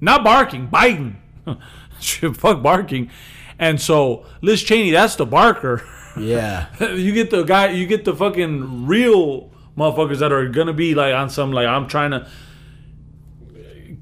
[0.00, 1.20] Not barking, biting.
[2.00, 3.10] Shit, fuck barking.
[3.58, 5.86] And so, Liz Cheney, that's the barker.
[6.16, 6.66] Yeah.
[6.94, 11.14] you get the guy, you get the fucking real motherfuckers that are gonna be like
[11.14, 12.28] on some like I'm trying to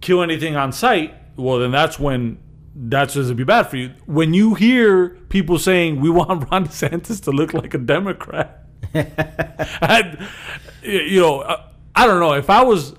[0.00, 1.14] kill anything on sight.
[1.36, 2.38] Well, then that's when
[2.74, 3.92] that's just to be bad for you.
[4.06, 8.64] When you hear people saying we want Ron DeSantis to look like a Democrat,
[8.94, 10.28] I,
[10.82, 11.64] you know, I,
[11.94, 12.94] I don't know if I was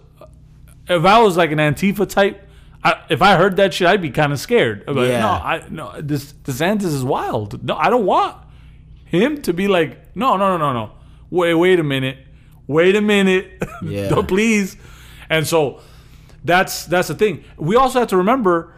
[0.87, 2.47] if I was like an Antifa type.
[2.83, 4.83] I, if I heard that shit, I'd be kind of scared.
[4.87, 5.19] Like, Yeah.
[5.21, 6.01] no, I no.
[6.01, 7.63] This DeSantis is wild.
[7.63, 8.37] No, I don't want
[9.05, 10.91] him to be like, no, no, no, no, no.
[11.29, 12.17] Wait, wait a minute.
[12.67, 13.61] Wait a minute.
[13.83, 14.09] Yeah.
[14.09, 14.77] Don't please.
[15.29, 15.79] And so
[16.43, 17.43] that's that's the thing.
[17.57, 18.73] We also have to remember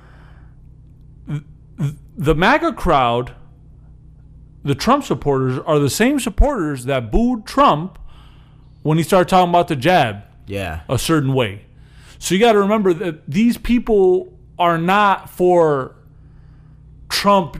[2.17, 3.33] the MAGA crowd,
[4.63, 7.99] the Trump supporters, are the same supporters that booed Trump
[8.81, 10.81] when he started talking about the jab Yeah.
[10.89, 11.65] a certain way.
[12.19, 15.95] So you got to remember that these people are not for
[17.09, 17.57] Trump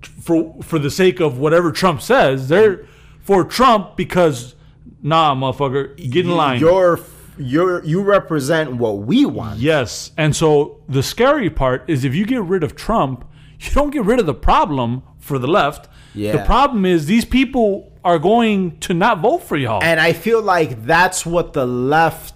[0.00, 2.48] for for the sake of whatever Trump says.
[2.48, 2.86] They're
[3.20, 4.54] for Trump because
[5.02, 6.60] nah, motherfucker, get in line.
[6.60, 7.00] You're
[7.38, 9.58] you're you represent what we want.
[9.60, 10.12] Yes.
[10.16, 13.26] And so the scary part is if you get rid of Trump,
[13.60, 15.88] you don't get rid of the problem for the left.
[16.14, 16.32] Yeah.
[16.32, 19.82] The problem is these people are going to not vote for y'all.
[19.82, 22.34] And I feel like that's what the left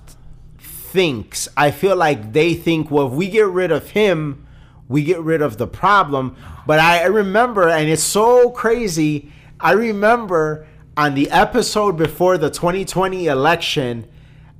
[0.58, 1.48] thinks.
[1.56, 4.46] I feel like they think, well, if we get rid of him,
[4.88, 6.36] we get rid of the problem.
[6.66, 9.30] But I I remember, and it's so crazy.
[9.60, 10.66] I remember
[10.96, 14.06] on the episode before the 2020 election,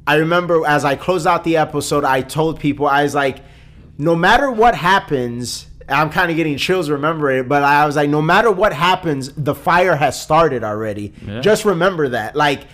[0.06, 3.38] I remember as I closed out the episode, I told people, I was like,
[3.98, 8.08] no matter what happens, I'm kind of getting chills remembering it, but I was like,
[8.08, 11.12] no matter what happens, the fire has started already.
[11.26, 11.40] Yeah.
[11.40, 12.36] Just remember that.
[12.36, 12.64] Like,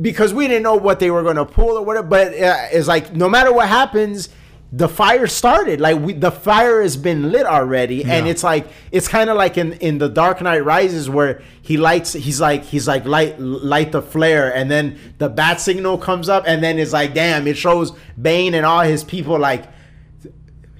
[0.00, 2.86] because we didn't know what they were going to pull or whatever, but uh, it's
[2.86, 4.28] like, no matter what happens,
[4.72, 5.80] the fire started.
[5.80, 8.04] Like, we, the fire has been lit already.
[8.04, 11.76] And it's like, it's kind of like in, in The Dark Knight Rises where he
[11.76, 14.54] lights, he's like, he's like, light, light the flare.
[14.54, 16.44] And then the bat signal comes up.
[16.46, 19.64] And then it's like, damn, it shows Bane and all his people like,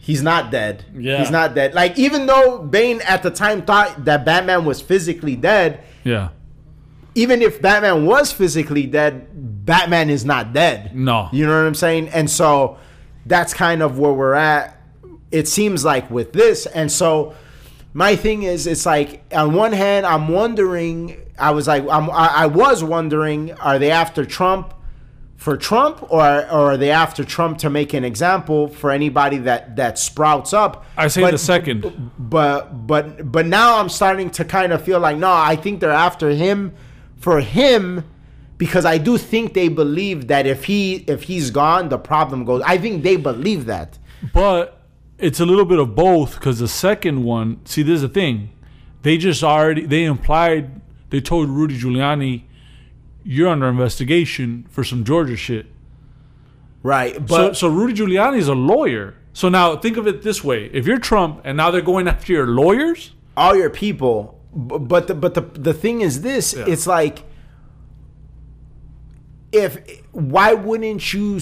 [0.07, 0.85] he's not dead.
[0.97, 1.19] Yeah.
[1.19, 1.75] He's not dead.
[1.75, 6.29] Like even though Bane at the time thought that Batman was physically dead, yeah.
[7.17, 10.95] even if Batman was physically dead, Batman is not dead.
[10.95, 11.29] No.
[11.33, 12.11] You know what I'm saying?
[12.11, 12.79] And so
[13.27, 14.81] that's kind of where we're at.
[15.33, 16.67] It seems like with this.
[16.67, 17.35] And so
[17.93, 22.29] my thing is it's like on one hand I'm wondering I was like I'm, I,
[22.29, 24.73] I was wondering are they after Trump
[25.37, 29.77] for Trump or, or are they after Trump to make an example for anybody that
[29.77, 32.11] that sprouts up I say But- the second.
[32.19, 35.91] but but but now I'm starting to kind of feel like no, I think they're
[36.09, 36.73] after him
[37.19, 38.05] for him
[38.59, 42.63] because I do think they believe that if he if he's gone, the problem goes.
[42.65, 43.99] I think they believe that.
[44.33, 44.81] But
[45.19, 48.51] it's a little bit of both because the second one, see, there's a thing.
[49.03, 50.81] They just already they implied
[51.11, 52.45] they told Rudy Giuliani,
[53.27, 55.67] "You're under investigation for some Georgia shit."
[56.83, 57.15] Right.
[57.15, 59.15] so, But so Rudy Giuliani is a lawyer.
[59.33, 62.33] So now think of it this way: if you're Trump and now they're going after
[62.33, 67.25] your lawyers, all your people but the, but the the thing is this, it's like
[69.53, 69.79] if
[70.13, 71.39] why wouldn't you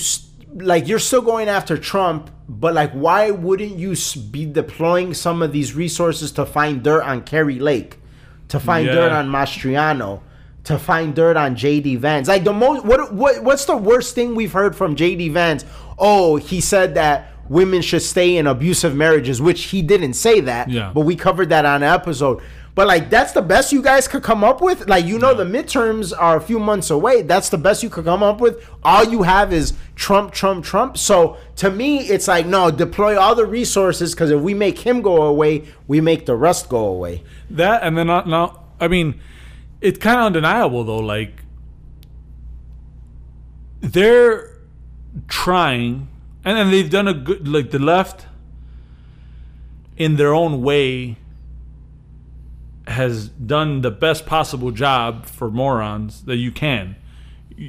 [0.54, 3.94] like you're still going after Trump, but like why wouldn't you
[4.30, 7.98] be deploying some of these resources to find dirt on Kari Lake,
[8.48, 8.94] to find Yeah.
[8.94, 10.20] dirt on Mastriano,
[10.64, 12.28] to find dirt on JD Vance?
[12.28, 15.64] Like the most what what what's the worst thing we've heard from JD Vance?
[15.98, 20.70] Oh, he said that women should stay in abusive marriages, which he didn't say that,
[20.70, 20.90] Yeah.
[20.94, 22.40] but we covered that on an episode.
[22.74, 24.88] But like that's the best you guys could come up with.
[24.88, 27.22] Like you know the midterms are a few months away.
[27.22, 28.68] That's the best you could come up with.
[28.82, 30.96] All you have is Trump, Trump, Trump.
[30.98, 35.02] So to me, it's like no, deploy all the resources because if we make him
[35.02, 37.22] go away, we make the rest go away.
[37.50, 39.20] that and then not, now I mean,
[39.84, 40.98] it's kind of undeniable though.
[40.98, 41.42] Like
[43.80, 44.58] they're
[45.28, 46.08] trying,
[46.44, 48.26] and then they've done a good like the left
[49.98, 51.16] in their own way
[52.86, 56.96] has done the best possible job for morons that you can.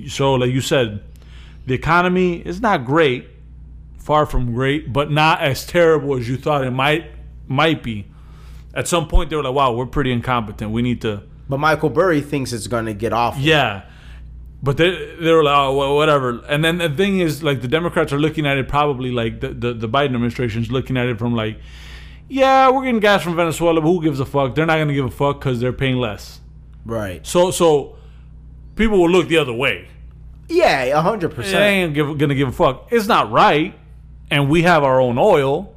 [0.08, 1.04] So, like you said,
[1.66, 3.28] the economy is not great,
[3.98, 7.12] far from great, but not as terrible as you thought it might
[7.48, 8.06] might be.
[8.74, 10.72] At some point, they were like, "Wow, we're pretty incompetent.
[10.72, 13.38] We need to." But Michael Burry thinks it's going to get off.
[13.38, 13.84] Yeah.
[14.64, 16.44] But they, they were like, oh, well, whatever.
[16.48, 19.50] And then the thing is, like, the Democrats are looking at it probably like the,
[19.50, 21.60] the, the Biden administration is looking at it from like,
[22.28, 24.56] yeah, we're getting gas from Venezuela, but who gives a fuck?
[24.56, 26.40] They're not going to give a fuck because they're paying less.
[26.84, 27.26] Right.
[27.28, 27.98] So, so
[28.76, 29.88] people will look the other way.
[30.48, 31.64] Yeah, hundred They percent.
[31.64, 32.90] ain't give, gonna give a fuck.
[32.92, 33.74] It's not right,
[34.30, 35.74] and we have our own oil.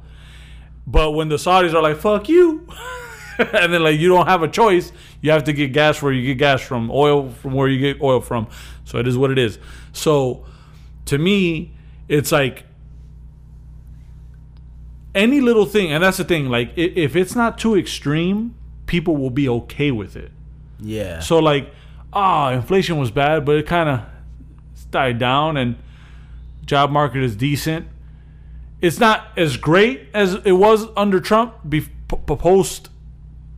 [0.85, 2.67] But when the Saudis are like, "Fuck you,"
[3.53, 6.25] and then like you don't have a choice, you have to get gas where you
[6.25, 8.47] get gas from, oil from where you get oil from.
[8.83, 9.59] So it is what it is.
[9.93, 10.45] So
[11.05, 11.71] to me,
[12.09, 12.65] it's like
[15.15, 16.49] any little thing, and that's the thing.
[16.49, 18.55] Like if it's not too extreme,
[18.87, 20.31] people will be okay with it.
[20.81, 21.21] Yeah.
[21.21, 21.71] So like,
[22.11, 24.01] ah, inflation was bad, but it kind of
[24.91, 25.77] died down, and
[26.65, 27.87] job market is decent.
[28.81, 32.89] It's not as great as it was under Trump, be, post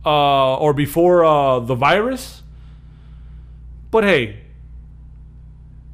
[0.04, 2.42] uh, or before uh, the virus.
[3.90, 4.40] But hey,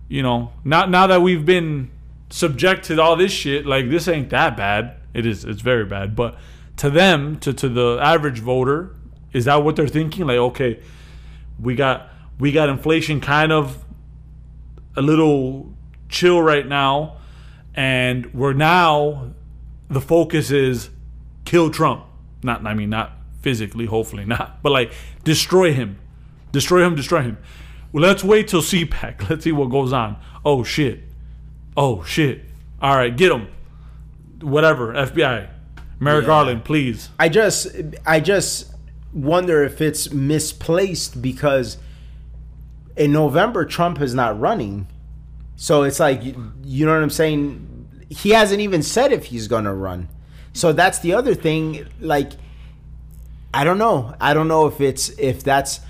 [0.09, 1.91] you know, now now that we've been
[2.31, 4.97] subject to all this shit, like this ain't that bad.
[5.15, 5.45] It is.
[5.45, 6.15] It's very bad.
[6.15, 6.39] But
[6.79, 8.95] to them, to to the average voter,
[9.33, 10.27] is that what they're thinking?
[10.27, 10.81] Like, okay,
[11.61, 13.85] we got we got inflation kind of
[14.97, 15.75] a little
[16.09, 17.17] chill right now,
[17.75, 19.33] and we're now
[19.89, 20.91] the focus is
[21.45, 22.05] kill Trump.
[22.43, 24.93] Not I mean not physically, hopefully not, but like
[25.25, 25.99] destroy him,
[26.53, 27.39] destroy him, destroy him.
[27.93, 29.29] Well, let's wait till CPAC.
[29.31, 30.19] Let's see what goes on.
[30.45, 31.01] Oh shit.
[31.77, 32.43] Oh shit.
[32.83, 33.49] All right, get him.
[34.43, 34.93] Whatever.
[34.93, 35.49] FBI.
[35.99, 36.27] Merrick Yeah.
[36.27, 37.09] Garland, please.
[37.19, 37.69] I just
[38.05, 38.73] I just
[39.13, 41.79] wonder if it's misplaced because
[42.97, 44.87] in November Trump is not running.
[45.57, 48.05] So it's like you, you know what I'm saying?
[48.11, 50.09] He hasn't even said if he's going to run.
[50.53, 52.33] So that's the other thing like
[53.53, 54.15] I don't know.
[54.21, 55.81] I don't know if it's if that's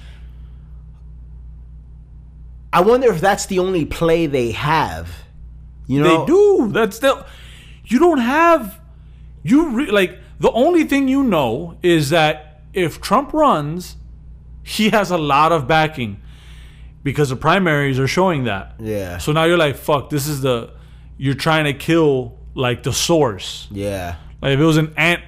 [2.73, 5.11] I wonder if that's the only play they have.
[5.87, 6.73] You know They do.
[6.73, 7.25] That's still.
[7.85, 8.79] You don't have.
[9.43, 13.97] You re, like the only thing you know is that if Trump runs,
[14.63, 16.21] he has a lot of backing
[17.03, 18.75] because the primaries are showing that.
[18.79, 19.19] Yeah.
[19.19, 20.11] So now you're like, fuck.
[20.11, 20.71] This is the.
[21.17, 23.67] You're trying to kill like the source.
[23.71, 24.17] Yeah.
[24.43, 25.23] Like if it was an ant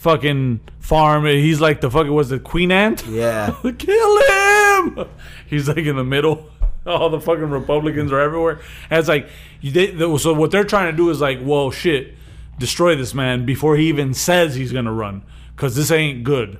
[0.00, 3.06] fucking farm, he's like the fucking was the queen ant.
[3.06, 3.54] Yeah.
[3.78, 5.06] Kill him!
[5.46, 6.48] He's like in the middle.
[6.86, 8.60] All the fucking Republicans are everywhere.
[8.88, 9.28] And it's like,
[9.60, 12.14] you, they, they- so what they're trying to do is like, well, shit,
[12.58, 15.22] destroy this man before he even says he's gonna run,
[15.54, 16.58] because this ain't good.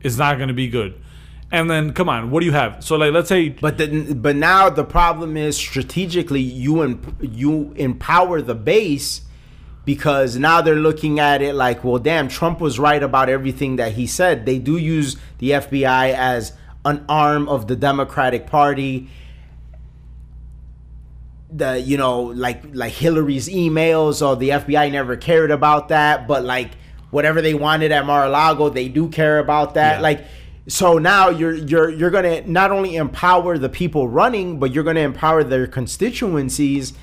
[0.00, 1.00] It's not gonna be good.
[1.52, 2.82] And then, come on, what do you have?
[2.82, 7.72] So like, let's say, But the, but now the problem is strategically you em, you
[7.76, 9.20] empower the base
[9.84, 13.92] because now they're looking at it like, well, damn, Trump was right about everything that
[13.92, 14.46] he said.
[14.46, 16.52] They do use the FBI as
[16.84, 19.08] an arm of the Democratic Party.
[21.50, 26.44] The you know like like Hillary's emails or the FBI never cared about that, but
[26.44, 26.72] like
[27.10, 29.96] whatever they wanted at Mar-a-Lago, they do care about that.
[29.96, 30.00] Yeah.
[30.00, 30.24] Like
[30.66, 35.00] so now you're you're you're gonna not only empower the people running, but you're gonna
[35.00, 36.94] empower their constituencies.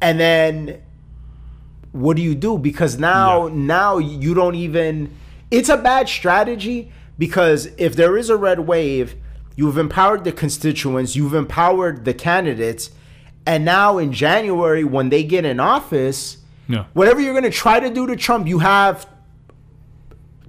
[0.00, 0.82] And then
[1.92, 2.58] what do you do?
[2.58, 3.54] Because now Yeah.
[3.54, 5.10] now you don't even
[5.50, 9.14] it's a bad strategy because if there is a red wave,
[9.56, 12.90] you've empowered the constituents, you've empowered the candidates,
[13.46, 17.80] and now in January when they get in office, yeah, whatever you're going to try
[17.80, 19.06] to do to Trump, you have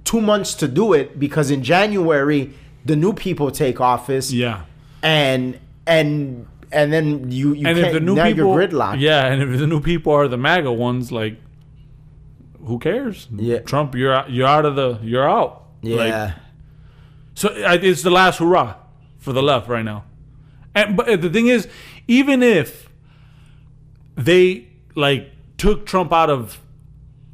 [0.04, 2.52] two months to do it because in January
[2.84, 4.62] the new people take office, yeah.
[5.02, 9.00] and and and then you you And can't, if the new now people, you're gridlocked.
[9.00, 11.38] yeah, and if the new people are the MAGA ones, like,
[12.64, 13.28] who cares?
[13.34, 13.58] Yeah.
[13.60, 15.64] Trump, you're out, you're out of the, you're out.
[15.82, 16.34] Like, yeah,
[17.34, 18.74] So it's the last hurrah
[19.18, 20.04] for the left right now.
[20.74, 21.66] And but uh, the thing is,
[22.06, 22.88] even if
[24.14, 26.60] they like took Trump out of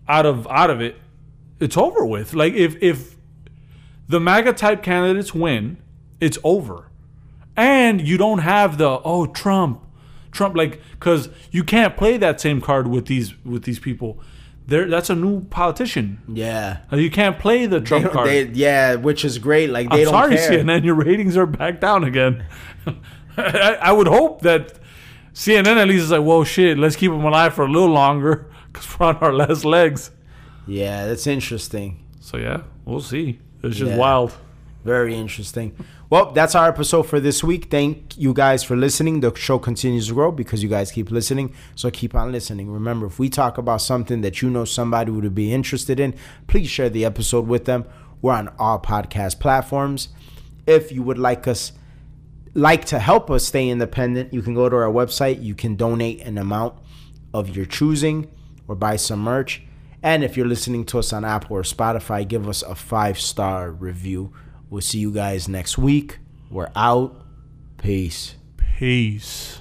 [0.09, 0.97] out of out of it,
[1.61, 2.35] it's over with.
[2.35, 3.17] Like if if
[4.09, 5.79] the MAGA type candidates win,
[6.21, 6.89] it's over.
[7.57, 9.83] And you don't have the oh Trump,
[10.31, 14.21] Trump like because you can't play that same card with these with these people.
[14.69, 16.19] There, that's a new politician.
[16.29, 16.79] yeah.
[16.93, 18.29] Uh, you can't play the Trump card.
[18.29, 19.71] they- yeah, which is great.
[19.71, 20.51] Like they I'm don't sorry, care.
[20.65, 20.85] CNN.
[20.85, 22.45] Your ratings are back down again.
[23.37, 24.79] I, I would hope that
[25.35, 28.51] CNN at least is like, "Whoa, shit, let's keep them alive for a little longer
[28.73, 30.11] because we're on our last legs."
[30.67, 32.03] Yeah, that's interesting.
[32.21, 33.39] So yeah, we'll see.
[33.63, 33.97] It's just Yeah.
[33.99, 34.35] wild.
[34.87, 35.75] Very interesting.
[36.11, 37.73] Well, that's our episode for this week.
[37.73, 39.19] Thank you guys for listening.
[39.19, 41.53] The show continues to grow because you guys keep listening.
[41.75, 42.71] So keep on listening.
[42.71, 46.15] Remember, if we talk about something that you know somebody would be interested in,
[46.47, 47.85] please share the episode with them.
[48.23, 50.11] We're on all podcast platforms.
[50.69, 51.73] If you would like us
[52.55, 55.43] like to help us stay independent, you can go to our website.
[55.43, 56.75] You can donate an amount
[57.35, 58.31] of your choosing
[58.69, 59.63] or buy some merch.
[60.01, 63.73] And if you're listening to us on Apple or Spotify, give us a five star
[63.73, 64.33] review.
[64.71, 66.19] We'll see you guys next week.
[66.51, 67.25] We're out.
[67.79, 68.37] Peace.
[68.79, 69.61] Peace.